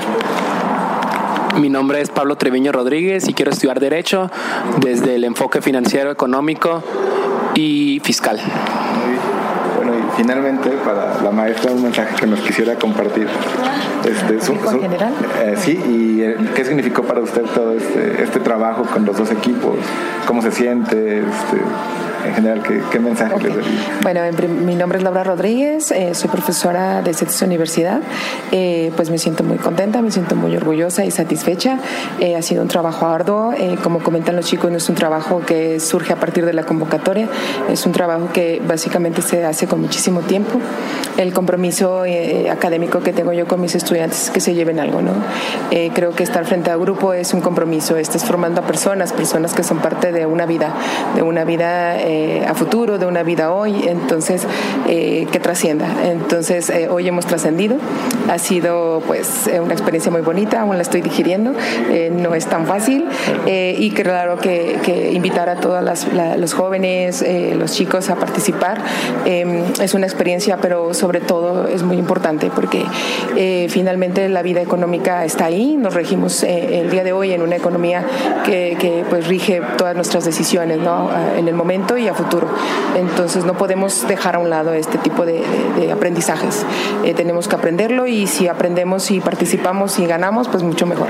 Mi 1.59 1.69
nombre 1.69 2.01
es 2.01 2.09
Pablo 2.09 2.37
Treviño 2.37 2.71
Rodríguez 2.71 3.27
y 3.27 3.33
quiero 3.33 3.51
estudiar 3.51 3.79
Derecho 3.79 4.31
desde 4.79 5.15
el 5.15 5.25
enfoque 5.25 5.61
financiero, 5.61 6.09
económico 6.09 6.83
y 7.55 7.99
fiscal. 8.03 8.39
Finalmente, 10.17 10.69
para 10.85 11.21
la 11.23 11.31
maestra, 11.31 11.71
un 11.71 11.83
mensaje 11.83 12.15
que 12.15 12.27
nos 12.27 12.39
quisiera 12.41 12.75
compartir. 12.75 13.27
Este, 14.05 14.33
¿En 14.33 14.41
su- 14.41 14.79
general? 14.81 15.13
eh, 15.43 15.55
sí, 15.57 15.71
y 15.71 16.21
eh, 16.23 16.35
qué 16.55 16.65
significó 16.65 17.03
para 17.03 17.21
usted 17.21 17.43
todo 17.55 17.73
este, 17.73 18.21
este 18.23 18.39
trabajo 18.39 18.83
con 18.83 19.05
los 19.05 19.17
dos 19.17 19.31
equipos, 19.31 19.75
cómo 20.27 20.41
se 20.41 20.51
siente, 20.51 21.19
este, 21.19 21.57
en 22.25 22.33
general, 22.35 22.63
qué, 22.63 22.81
qué 22.91 22.99
mensaje 22.99 23.35
les 23.39 23.55
daría. 23.55 23.71
Bueno, 24.01 24.23
en 24.23 24.65
mi 24.65 24.75
nombre 24.75 24.97
es 24.97 25.03
Laura 25.03 25.23
Rodríguez, 25.23 25.91
eh, 25.91 26.13
soy 26.13 26.29
profesora 26.29 27.01
de 27.01 27.13
CETIS 27.13 27.41
Universidad. 27.41 27.99
Eh, 28.51 28.91
pues 28.95 29.09
me 29.09 29.17
siento 29.17 29.43
muy 29.43 29.57
contenta, 29.57 30.01
me 30.01 30.11
siento 30.11 30.35
muy 30.35 30.55
orgullosa 30.55 31.05
y 31.05 31.11
satisfecha. 31.11 31.77
Eh, 32.19 32.35
ha 32.35 32.41
sido 32.41 32.61
un 32.61 32.67
trabajo 32.67 33.05
arduo, 33.05 33.53
eh, 33.53 33.77
como 33.83 33.99
comentan 33.99 34.35
los 34.35 34.45
chicos, 34.45 34.71
no 34.71 34.77
es 34.77 34.89
un 34.89 34.95
trabajo 34.95 35.41
que 35.45 35.79
surge 35.79 36.13
a 36.13 36.15
partir 36.17 36.45
de 36.45 36.53
la 36.53 36.63
convocatoria, 36.63 37.27
es 37.69 37.85
un 37.85 37.91
trabajo 37.91 38.29
que 38.33 38.61
básicamente 38.65 39.21
se 39.21 39.45
hace 39.45 39.67
con 39.67 39.81
muchísimo 39.81 40.21
tiempo. 40.21 40.59
El 41.17 41.33
compromiso 41.33 42.05
eh, 42.05 42.49
académico 42.49 42.99
que 43.01 43.13
tengo 43.13 43.33
yo 43.33 43.47
con 43.47 43.61
mis 43.61 43.75
estudiantes 43.75 44.25
es 44.25 44.29
que 44.31 44.39
se 44.39 44.53
lleven 44.53 44.79
algo, 44.79 45.01
¿no? 45.01 45.11
Eh, 45.71 45.91
creo 45.93 46.11
que 46.11 46.23
estar 46.23 46.45
frente 46.45 46.71
a 46.71 46.75
grupo 46.75 47.13
es 47.13 47.33
un 47.33 47.41
compromiso, 47.41 47.97
estás 47.97 48.25
formando 48.25 48.61
a 48.61 48.63
personas, 48.65 49.13
personas 49.13 49.53
que 49.53 49.63
son 49.63 49.79
parte 49.79 50.11
de 50.11 50.25
una 50.25 50.45
vida, 50.45 50.73
de 51.15 51.21
una 51.21 51.43
vida 51.43 51.95
eh, 52.11 52.45
a 52.47 52.53
futuro, 52.53 52.97
de 52.97 53.05
una 53.05 53.23
vida 53.23 53.53
hoy, 53.53 53.87
entonces 53.87 54.45
eh, 54.87 55.27
que 55.31 55.39
trascienda. 55.39 55.87
Entonces 56.03 56.69
eh, 56.69 56.87
hoy 56.89 57.07
hemos 57.07 57.25
trascendido, 57.25 57.77
ha 58.29 58.37
sido 58.37 59.01
pues 59.07 59.47
eh, 59.47 59.59
una 59.59 59.73
experiencia 59.73 60.11
muy 60.11 60.21
bonita, 60.21 60.61
aún 60.61 60.75
la 60.75 60.81
estoy 60.81 61.01
digiriendo, 61.01 61.53
eh, 61.89 62.11
no 62.11 62.35
es 62.35 62.45
tan 62.47 62.65
fácil 62.65 63.05
eh, 63.45 63.75
y 63.77 63.91
claro 63.91 64.37
que, 64.37 64.77
que 64.83 65.11
invitar 65.11 65.49
a 65.49 65.55
todos 65.55 65.83
los 66.37 66.53
jóvenes, 66.53 67.23
los 67.55 67.71
chicos 67.73 68.09
a 68.09 68.15
participar 68.15 68.81
eh, 69.25 69.63
es 69.81 69.93
una 69.93 70.05
experiencia, 70.05 70.57
pero 70.57 70.93
sobre 70.93 71.21
todo 71.21 71.67
es 71.67 71.83
muy 71.83 71.97
importante 71.97 72.51
porque 72.53 72.83
finalmente 73.69 74.27
la 74.29 74.41
vida 74.41 74.61
económica 74.61 75.23
está 75.25 75.45
ahí, 75.45 75.75
nos 75.77 75.93
regimos 75.93 76.43
el 76.43 76.89
día 76.89 77.03
de 77.03 77.13
hoy 77.13 77.33
en 77.33 77.41
una 77.41 77.55
economía 77.55 78.03
que, 78.45 78.75
que, 78.79 79.03
pues 79.09 79.27
rige 79.27 79.61
todas 79.77 79.95
nuestras 79.95 80.25
decisiones 80.25 80.79
¿no? 80.79 81.09
en 81.37 81.47
el 81.47 81.53
momento 81.53 81.97
y 82.01 82.07
a 82.07 82.13
futuro. 82.13 82.47
Entonces 82.95 83.45
no 83.45 83.53
podemos 83.53 84.07
dejar 84.07 84.35
a 84.35 84.39
un 84.39 84.49
lado 84.49 84.73
este 84.73 84.97
tipo 84.97 85.25
de, 85.25 85.43
de, 85.77 85.85
de 85.85 85.91
aprendizajes. 85.91 86.65
Eh, 87.03 87.13
tenemos 87.13 87.47
que 87.47 87.55
aprenderlo 87.55 88.07
y 88.07 88.27
si 88.27 88.47
aprendemos 88.47 89.11
y 89.11 89.19
participamos 89.19 89.99
y 89.99 90.05
ganamos, 90.05 90.47
pues 90.47 90.63
mucho 90.63 90.85
mejor. 90.85 91.07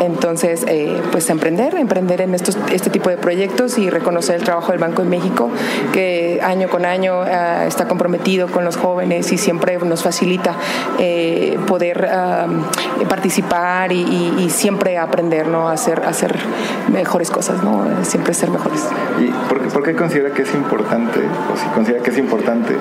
Entonces, 0.00 0.64
eh, 0.68 1.00
pues 1.12 1.28
emprender, 1.30 1.74
emprender 1.76 2.20
en 2.20 2.34
estos, 2.34 2.56
este 2.72 2.90
tipo 2.90 3.10
de 3.10 3.16
proyectos 3.16 3.78
y 3.78 3.90
reconocer 3.90 4.36
el 4.36 4.42
trabajo 4.42 4.72
del 4.72 4.80
Banco 4.80 5.02
de 5.02 5.08
México, 5.08 5.50
que 5.92 6.40
año 6.42 6.68
con 6.68 6.84
año 6.84 7.20
uh, 7.20 7.66
está 7.66 7.88
comprometido 7.88 8.48
con 8.48 8.64
los 8.64 8.76
jóvenes 8.76 9.32
y 9.32 9.38
siempre 9.38 9.78
nos 9.78 10.02
facilita 10.02 10.54
eh, 10.98 11.58
poder 11.66 12.08
participar 13.08 13.92
y, 13.92 14.02
y, 14.02 14.44
y, 14.44 14.50
siempre 14.50 14.98
aprender, 14.98 15.48
¿no? 15.48 15.68
Hacer, 15.68 16.02
hacer 16.06 16.36
mejores 16.92 17.30
cosas, 17.30 17.62
¿no? 17.62 17.86
Siempre 18.02 18.34
ser 18.34 18.50
mejores. 18.50 18.86
¿Y 19.18 19.30
por 19.48 19.66
por 19.68 19.82
qué 19.82 19.94
considera 19.94 20.25
que 20.32 20.42
es 20.42 20.54
importante, 20.54 21.20
o 21.52 21.56
si 21.56 21.66
considera 21.68 22.02
que 22.02 22.10
es 22.10 22.18
importante, 22.18 22.74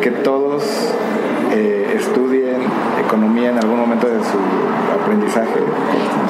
que 0.00 0.10
todos 0.10 0.64
eh, 1.52 1.94
estudien 1.96 2.62
economía 3.14 3.50
en 3.50 3.58
algún 3.58 3.78
momento 3.78 4.08
de 4.08 4.18
su 4.18 4.38
aprendizaje? 5.02 5.60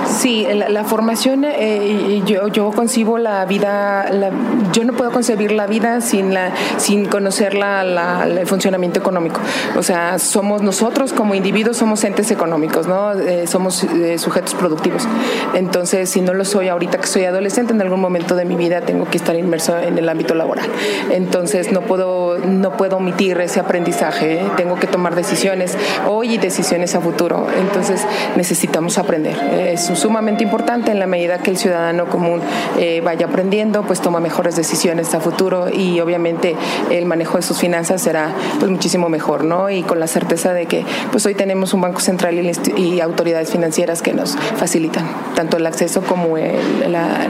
Sí, 0.06 0.46
la, 0.52 0.68
la 0.68 0.84
formación, 0.84 1.44
eh, 1.44 2.22
yo, 2.26 2.48
yo 2.48 2.70
concibo 2.72 3.16
la 3.18 3.44
vida, 3.46 4.10
la, 4.10 4.30
yo 4.72 4.84
no 4.84 4.92
puedo 4.92 5.10
concebir 5.10 5.52
la 5.52 5.66
vida 5.66 6.00
sin, 6.02 6.34
la, 6.34 6.52
sin 6.76 7.06
conocer 7.06 7.54
la, 7.54 8.24
el 8.26 8.46
funcionamiento 8.46 8.98
económico. 8.98 9.40
O 9.76 9.82
sea, 9.82 10.18
somos 10.18 10.62
nosotros 10.62 11.12
como 11.12 11.34
individuos, 11.34 11.78
somos 11.78 12.04
entes 12.04 12.30
económicos, 12.30 12.86
¿no? 12.86 13.12
Eh, 13.12 13.46
somos 13.46 13.84
eh, 13.84 14.18
sujetos 14.18 14.54
productivos. 14.54 15.08
Entonces, 15.54 16.10
si 16.10 16.20
no 16.20 16.34
lo 16.34 16.44
soy 16.44 16.68
ahorita 16.68 16.98
que 16.98 17.06
soy 17.06 17.24
adolescente, 17.24 17.72
en 17.72 17.80
algún 17.80 18.00
momento 18.00 18.36
de 18.36 18.44
mi 18.44 18.56
vida 18.56 18.82
tengo 18.82 19.06
que 19.06 19.16
estar 19.16 19.34
inmerso 19.34 19.78
en 19.78 19.96
el 19.96 20.08
ámbito 20.08 20.34
laboral. 20.34 20.66
Entonces, 21.10 21.72
no 21.72 21.80
puedo, 21.80 22.38
no 22.38 22.76
puedo 22.76 22.98
omitir 22.98 23.40
ese 23.40 23.58
aprendizaje, 23.58 24.44
tengo 24.56 24.76
que 24.76 24.86
tomar 24.86 25.14
decisiones 25.14 25.76
hoy 26.06 26.34
y 26.34 26.38
decisiones 26.38 26.73
a 26.74 27.00
futuro. 27.00 27.46
Entonces, 27.56 28.04
necesitamos 28.36 28.98
aprender. 28.98 29.36
Es 29.54 29.84
sumamente 29.94 30.42
importante 30.42 30.90
en 30.90 30.98
la 30.98 31.06
medida 31.06 31.38
que 31.38 31.50
el 31.50 31.56
ciudadano 31.56 32.06
común 32.06 32.40
eh, 32.78 33.00
vaya 33.02 33.26
aprendiendo, 33.26 33.82
pues 33.82 34.00
toma 34.00 34.18
mejores 34.18 34.56
decisiones 34.56 35.14
a 35.14 35.20
futuro 35.20 35.68
y 35.72 36.00
obviamente 36.00 36.56
el 36.90 37.06
manejo 37.06 37.36
de 37.36 37.42
sus 37.42 37.58
finanzas 37.58 38.02
será 38.02 38.30
pues 38.58 38.70
muchísimo 38.70 39.08
mejor, 39.08 39.44
¿no? 39.44 39.70
Y 39.70 39.82
con 39.82 40.00
la 40.00 40.08
certeza 40.08 40.52
de 40.52 40.66
que 40.66 40.84
pues 41.12 41.24
hoy 41.26 41.34
tenemos 41.34 41.74
un 41.74 41.80
banco 41.80 42.00
central 42.00 42.34
y, 42.34 42.80
y 42.80 43.00
autoridades 43.00 43.50
financieras 43.50 44.02
que 44.02 44.12
nos 44.12 44.36
facilitan 44.56 45.06
tanto 45.36 45.56
el 45.58 45.66
acceso 45.66 46.02
como 46.02 46.36
el, 46.36 46.90
la, 46.90 47.28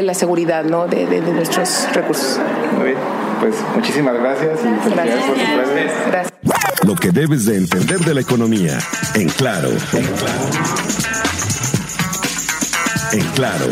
la, 0.00 0.14
seguridad, 0.14 0.64
¿no? 0.64 0.86
De, 0.86 1.06
de, 1.06 1.20
de, 1.20 1.32
nuestros 1.32 1.86
recursos. 1.92 2.40
Muy 2.78 2.88
bien, 2.88 2.98
pues 3.40 3.56
muchísimas 3.74 4.14
gracias 4.14 4.60
y 4.64 4.90
gracias. 4.90 5.24
por 5.24 5.36
su 5.36 6.10
gracias. 6.10 6.59
Lo 6.86 6.94
que 6.94 7.10
debes 7.10 7.44
de 7.44 7.56
entender 7.56 7.98
de 8.00 8.14
la 8.14 8.22
economía 8.22 8.78
en 9.14 9.28
claro. 9.28 9.68
En 9.68 10.06
claro. 10.16 10.48
en 13.12 13.34
claro. 13.34 13.66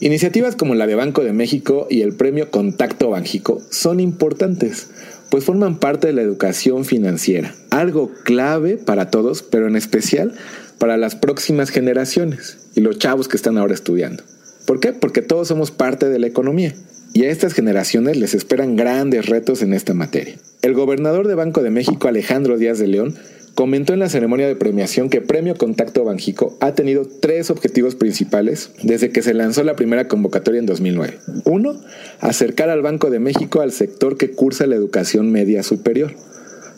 Iniciativas 0.00 0.54
como 0.54 0.76
la 0.76 0.86
de 0.86 0.94
Banco 0.94 1.24
de 1.24 1.32
México 1.32 1.88
y 1.90 2.02
el 2.02 2.14
premio 2.14 2.52
Contacto 2.52 3.10
Banjico 3.10 3.60
son 3.70 3.98
importantes, 3.98 4.90
pues 5.28 5.44
forman 5.44 5.80
parte 5.80 6.06
de 6.06 6.12
la 6.12 6.22
educación 6.22 6.84
financiera, 6.84 7.52
algo 7.70 8.12
clave 8.22 8.76
para 8.76 9.10
todos, 9.10 9.42
pero 9.42 9.66
en 9.66 9.74
especial 9.74 10.34
para 10.78 10.96
las 10.96 11.16
próximas 11.16 11.70
generaciones 11.70 12.68
y 12.76 12.80
los 12.80 12.98
chavos 12.98 13.26
que 13.26 13.36
están 13.36 13.58
ahora 13.58 13.74
estudiando. 13.74 14.22
¿Por 14.66 14.78
qué? 14.78 14.92
Porque 14.92 15.20
todos 15.20 15.48
somos 15.48 15.72
parte 15.72 16.08
de 16.08 16.20
la 16.20 16.28
economía 16.28 16.74
y 17.14 17.24
a 17.24 17.30
estas 17.30 17.54
generaciones 17.54 18.18
les 18.18 18.34
esperan 18.34 18.76
grandes 18.76 19.26
retos 19.26 19.62
en 19.62 19.72
esta 19.72 19.94
materia. 19.94 20.34
El 20.62 20.74
gobernador 20.74 21.28
de 21.28 21.36
Banco 21.36 21.62
de 21.62 21.70
México, 21.70 22.08
Alejandro 22.08 22.58
Díaz 22.58 22.78
de 22.78 22.88
León, 22.88 23.14
comentó 23.54 23.92
en 23.92 24.00
la 24.00 24.08
ceremonia 24.08 24.48
de 24.48 24.56
premiación 24.56 25.08
que 25.08 25.20
Premio 25.20 25.54
Contacto 25.54 26.04
Banjico 26.04 26.56
ha 26.60 26.74
tenido 26.74 27.06
tres 27.06 27.50
objetivos 27.50 27.94
principales 27.94 28.72
desde 28.82 29.10
que 29.10 29.22
se 29.22 29.32
lanzó 29.32 29.62
la 29.62 29.76
primera 29.76 30.08
convocatoria 30.08 30.58
en 30.58 30.66
2009. 30.66 31.18
Uno, 31.44 31.80
acercar 32.18 32.68
al 32.68 32.82
Banco 32.82 33.10
de 33.10 33.20
México 33.20 33.60
al 33.60 33.70
sector 33.70 34.16
que 34.16 34.32
cursa 34.32 34.66
la 34.66 34.74
educación 34.74 35.30
media 35.30 35.62
superior. 35.62 36.14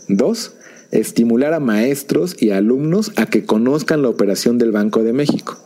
Dos, 0.08 0.52
estimular 0.90 1.54
a 1.54 1.60
maestros 1.60 2.36
y 2.38 2.50
alumnos 2.50 3.12
a 3.16 3.24
que 3.24 3.44
conozcan 3.44 4.02
la 4.02 4.10
operación 4.10 4.58
del 4.58 4.70
Banco 4.70 5.02
de 5.02 5.14
México. 5.14 5.58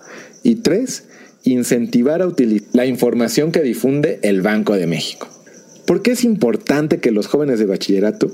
Y 0.45 0.57
tres, 0.57 1.05
incentivar 1.45 2.23
a 2.23 2.27
utilizar 2.27 2.69
la 2.73 2.87
información 2.87 3.53
que 3.53 3.61
difunde 3.61 4.21
el 4.23 4.43
Banco 4.43 4.75
de 4.75 4.87
México. 4.87 5.29
¿Por 5.87 6.03
qué 6.03 6.13
es 6.13 6.25
importante 6.25 7.01
que 7.01 7.11
los 7.11 7.27
jóvenes 7.27 7.59
de 7.59 7.67
bachillerato 7.67 8.29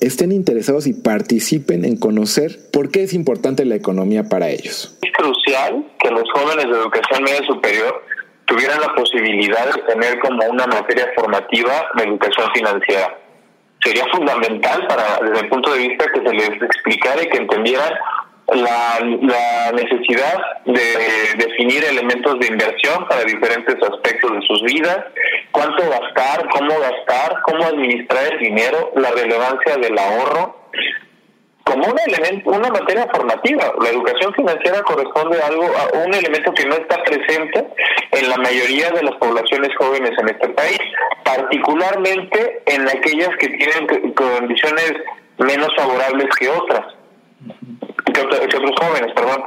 estén 0.00 0.32
interesados 0.32 0.86
y 0.86 0.92
participen 0.92 1.84
en 1.84 1.96
conocer 1.96 2.58
por 2.72 2.90
qué 2.90 3.04
es 3.04 3.14
importante 3.14 3.64
la 3.64 3.76
economía 3.76 4.24
para 4.24 4.50
ellos? 4.50 4.96
Es 5.02 5.12
crucial 5.12 5.86
que 5.98 6.10
los 6.10 6.30
jóvenes 6.32 6.66
de 6.66 6.72
educación 6.72 7.22
media 7.22 7.46
superior 7.46 8.02
tuvieran 8.46 8.80
la 8.80 8.94
posibilidad 8.94 9.74
de 9.74 9.82
tener 9.82 10.18
como 10.20 10.44
una 10.46 10.66
materia 10.66 11.08
formativa 11.16 11.86
educación 12.02 12.50
financiera. 12.54 13.18
Sería 13.82 14.04
fundamental 14.12 14.86
para, 14.86 15.20
desde 15.22 15.44
el 15.44 15.48
punto 15.48 15.72
de 15.72 15.88
vista 15.88 16.06
que 16.12 16.20
se 16.20 16.34
les 16.34 16.62
explicara 16.62 17.22
y 17.22 17.28
que 17.28 17.38
entendieran 17.38 17.92
la, 18.52 19.72
necesidad 19.72 20.62
de 20.66 21.44
definir 21.44 21.84
elementos 21.84 22.38
de 22.38 22.46
inversión 22.46 23.06
para 23.08 23.24
diferentes 23.24 23.76
aspectos 23.76 24.32
de 24.32 24.46
sus 24.46 24.62
vidas, 24.62 24.98
cuánto 25.50 25.82
gastar, 25.88 26.48
cómo 26.50 26.78
gastar, 26.78 27.40
cómo 27.42 27.64
administrar 27.64 28.32
el 28.32 28.38
dinero, 28.38 28.92
la 28.96 29.10
relevancia 29.10 29.76
del 29.76 29.98
ahorro, 29.98 30.64
como 31.64 31.86
un 31.86 31.98
elemento, 32.06 32.50
una 32.50 32.68
materia 32.68 33.08
formativa. 33.12 33.72
La 33.80 33.88
educación 33.88 34.34
financiera 34.34 34.82
corresponde 34.82 35.40
a 35.42 35.46
algo, 35.46 35.64
a 35.64 35.98
un 36.06 36.14
elemento 36.14 36.52
que 36.52 36.66
no 36.66 36.74
está 36.74 37.02
presente 37.02 37.66
en 38.12 38.28
la 38.28 38.36
mayoría 38.36 38.90
de 38.90 39.02
las 39.02 39.14
poblaciones 39.16 39.70
jóvenes 39.78 40.12
en 40.18 40.28
este 40.28 40.48
país, 40.50 40.78
particularmente 41.24 42.62
en 42.66 42.86
aquellas 42.86 43.30
que 43.38 43.48
tienen 43.48 44.12
condiciones 44.12 44.92
menos 45.38 45.68
favorables 45.74 46.28
que 46.38 46.48
otras 46.48 46.84
que, 48.14 48.56
otros 48.56 48.74
jóvenes, 48.80 49.12
perdón. 49.14 49.44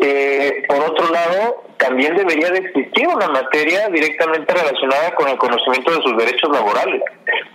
Eh, 0.00 0.64
por 0.68 0.78
otro 0.78 1.10
lado, 1.12 1.64
también 1.76 2.16
debería 2.16 2.50
de 2.50 2.58
existir 2.58 3.08
una 3.08 3.28
materia 3.28 3.88
directamente 3.88 4.54
relacionada 4.54 5.12
con 5.16 5.28
el 5.28 5.36
conocimiento 5.38 5.90
de 5.90 6.02
sus 6.02 6.16
derechos 6.16 6.50
laborales. 6.52 7.02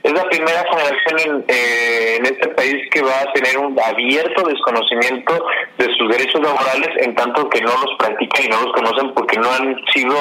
Es 0.04 0.12
la 0.12 0.26
primera 0.26 0.66
generación 0.70 1.20
en, 1.20 1.46
eh, 1.48 2.18
en 2.18 2.26
este 2.26 2.50
país 2.50 2.76
que 2.92 3.02
va 3.02 3.22
a 3.22 3.34
tener 3.34 3.58
un 3.58 3.80
abierto 3.80 4.44
desconocimiento 4.48 5.46
de 5.78 5.86
sus 5.96 6.10
derechos 6.10 6.42
laborales 6.42 6.90
en 6.98 7.16
tanto 7.16 7.50
que 7.50 7.62
no 7.62 7.72
los 7.72 7.96
practican 7.98 8.46
y 8.46 8.50
no 8.50 8.62
los 8.62 8.74
conocen 8.74 9.14
porque 9.14 9.38
no 9.38 9.50
han 9.50 9.78
sido 9.94 10.16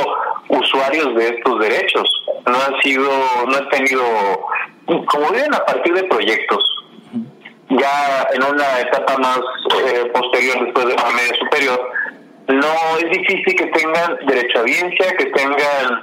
usuarios 0.48 1.14
de 1.16 1.28
estos 1.28 1.58
derechos, 1.58 2.24
no 2.46 2.54
han 2.54 2.80
sido, 2.82 3.10
no 3.48 3.56
han 3.56 3.68
tenido, 3.70 4.02
como 4.86 5.30
viven 5.30 5.54
a 5.54 5.64
partir 5.64 5.94
de 5.94 6.04
proyectos, 6.04 6.81
ya 7.78 8.28
en 8.32 8.42
una 8.44 8.80
etapa 8.80 9.16
más 9.18 9.40
eh, 9.86 10.10
posterior, 10.12 10.64
después 10.64 10.86
de 10.86 10.94
la 10.94 11.10
media 11.10 11.34
superior, 11.38 11.90
no 12.48 12.98
es 12.98 13.10
difícil 13.10 13.56
que 13.56 13.66
tengan 13.66 14.18
derecho 14.26 14.58
a 14.58 14.60
audiencia, 14.62 15.16
que 15.16 15.26
tengan 15.26 16.02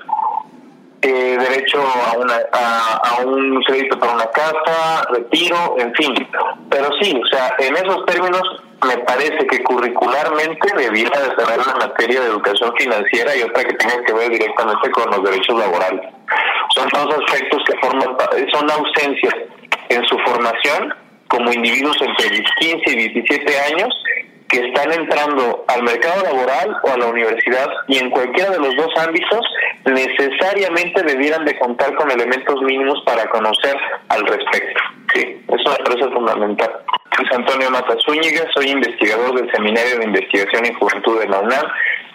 eh, 1.01 1.37
derecho 1.39 1.79
a, 1.79 2.17
una, 2.17 2.35
a, 2.51 3.21
un 3.25 3.61
crédito 3.63 3.99
para 3.99 4.13
una 4.13 4.29
casa, 4.31 5.07
retiro, 5.11 5.75
en 5.77 5.93
fin. 5.95 6.13
Pero 6.69 6.89
sí, 7.01 7.21
o 7.23 7.27
sea, 7.27 7.55
en 7.59 7.75
esos 7.75 8.05
términos 8.05 8.43
me 8.85 8.97
parece 8.99 9.45
que 9.47 9.63
curricularmente 9.63 10.73
debiera 10.75 11.19
de 11.21 11.29
tener 11.35 11.59
una 11.59 11.87
materia 11.87 12.21
de 12.21 12.27
educación 12.27 12.73
financiera 12.77 13.35
y 13.35 13.41
otra 13.43 13.63
que 13.63 13.73
tenga 13.73 14.01
que 14.03 14.13
ver 14.13 14.29
directamente 14.29 14.89
con 14.91 15.09
los 15.11 15.23
derechos 15.23 15.59
laborales. 15.59 16.01
Son 16.75 16.87
dos 16.89 17.15
aspectos 17.25 17.61
que 17.65 17.77
forman, 17.79 18.15
son 18.53 18.71
ausencias 18.71 19.35
en 19.89 20.05
su 20.05 20.17
formación 20.19 20.93
como 21.29 21.53
individuos 21.53 21.97
entre 22.01 22.43
15 22.59 22.91
y 22.91 23.09
17 23.09 23.59
años 23.71 23.93
que 24.49 24.65
están 24.65 24.91
entrando 24.91 25.63
al 25.67 25.83
mercado 25.83 26.23
laboral 26.23 26.75
o 26.83 26.91
a 26.91 26.97
la 26.97 27.07
universidad 27.07 27.67
y 27.87 27.99
en 27.99 28.09
cualquiera 28.09 28.49
de 28.49 28.59
los 28.59 28.75
dos 28.75 28.91
ámbitos 28.97 29.45
necesariamente 29.85 31.03
debieran 31.03 31.45
de 31.45 31.57
contar 31.59 31.93
con 31.95 32.09
elementos 32.09 32.61
mínimos 32.63 33.01
para 33.05 33.29
conocer 33.29 33.75
al 34.09 34.25
respecto. 34.25 34.81
Sí, 35.13 35.37
eso 35.47 35.69
me 35.69 35.83
parece 35.85 36.09
fundamental. 36.11 36.71
Soy 37.15 37.25
Antonio 37.31 37.69
Mata 37.69 37.95
Zúñiga, 38.03 38.47
soy 38.55 38.69
investigador 38.69 39.35
del 39.35 39.51
Seminario 39.51 39.99
de 39.99 40.05
Investigación 40.05 40.65
y 40.65 40.73
Juventud 40.73 41.19
de 41.19 41.27
la 41.27 41.39
UNAM 41.39 41.65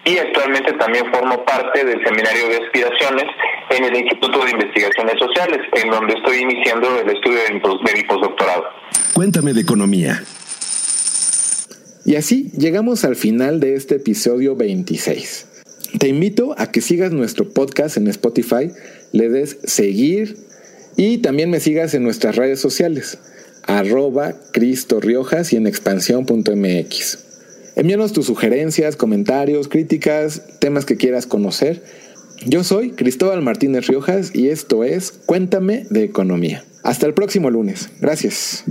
y 0.04 0.18
actualmente 0.18 0.72
también 0.74 1.10
formo 1.12 1.44
parte 1.44 1.84
del 1.84 2.04
Seminario 2.04 2.48
de 2.48 2.64
Aspiraciones 2.64 3.26
en 3.70 3.84
el 3.84 3.96
Instituto 3.96 4.44
de 4.44 4.50
Investigaciones 4.50 5.14
Sociales, 5.18 5.60
en 5.72 5.90
donde 5.90 6.14
estoy 6.14 6.38
iniciando 6.38 6.98
el 6.98 7.08
estudio 7.08 7.38
de 7.44 7.94
mi 7.94 8.02
postdoctorado. 8.04 8.70
Cuéntame 9.14 9.54
de 9.54 9.60
economía. 9.60 10.24
Y 12.04 12.16
así 12.16 12.50
llegamos 12.58 13.04
al 13.04 13.14
final 13.14 13.60
de 13.60 13.76
este 13.76 13.94
episodio 13.94 14.56
26. 14.56 15.46
Te 16.00 16.08
invito 16.08 16.56
a 16.58 16.72
que 16.72 16.80
sigas 16.80 17.12
nuestro 17.12 17.48
podcast 17.48 17.96
en 17.96 18.08
Spotify, 18.08 18.72
le 19.12 19.28
des 19.28 19.58
seguir 19.62 20.36
y 20.96 21.18
también 21.18 21.48
me 21.48 21.60
sigas 21.60 21.94
en 21.94 22.02
nuestras 22.02 22.34
redes 22.34 22.58
sociales, 22.58 23.18
arroba 23.62 24.34
Cristo 24.52 24.98
Riojas 24.98 25.52
y 25.52 25.56
en 25.58 25.68
expansión.mx. 25.68 27.18
Envíanos 27.76 28.12
tus 28.12 28.26
sugerencias, 28.26 28.96
comentarios, 28.96 29.68
críticas, 29.68 30.42
temas 30.58 30.84
que 30.84 30.96
quieras 30.96 31.26
conocer. 31.26 31.84
Yo 32.46 32.64
soy 32.64 32.90
Cristóbal 32.90 33.42
Martínez 33.42 33.86
Riojas 33.86 34.34
y 34.34 34.48
esto 34.48 34.82
es 34.82 35.12
Cuéntame 35.12 35.86
de 35.90 36.02
Economía. 36.02 36.64
Hasta 36.82 37.06
el 37.06 37.14
próximo 37.14 37.48
lunes. 37.48 37.90
Gracias. 38.00 38.64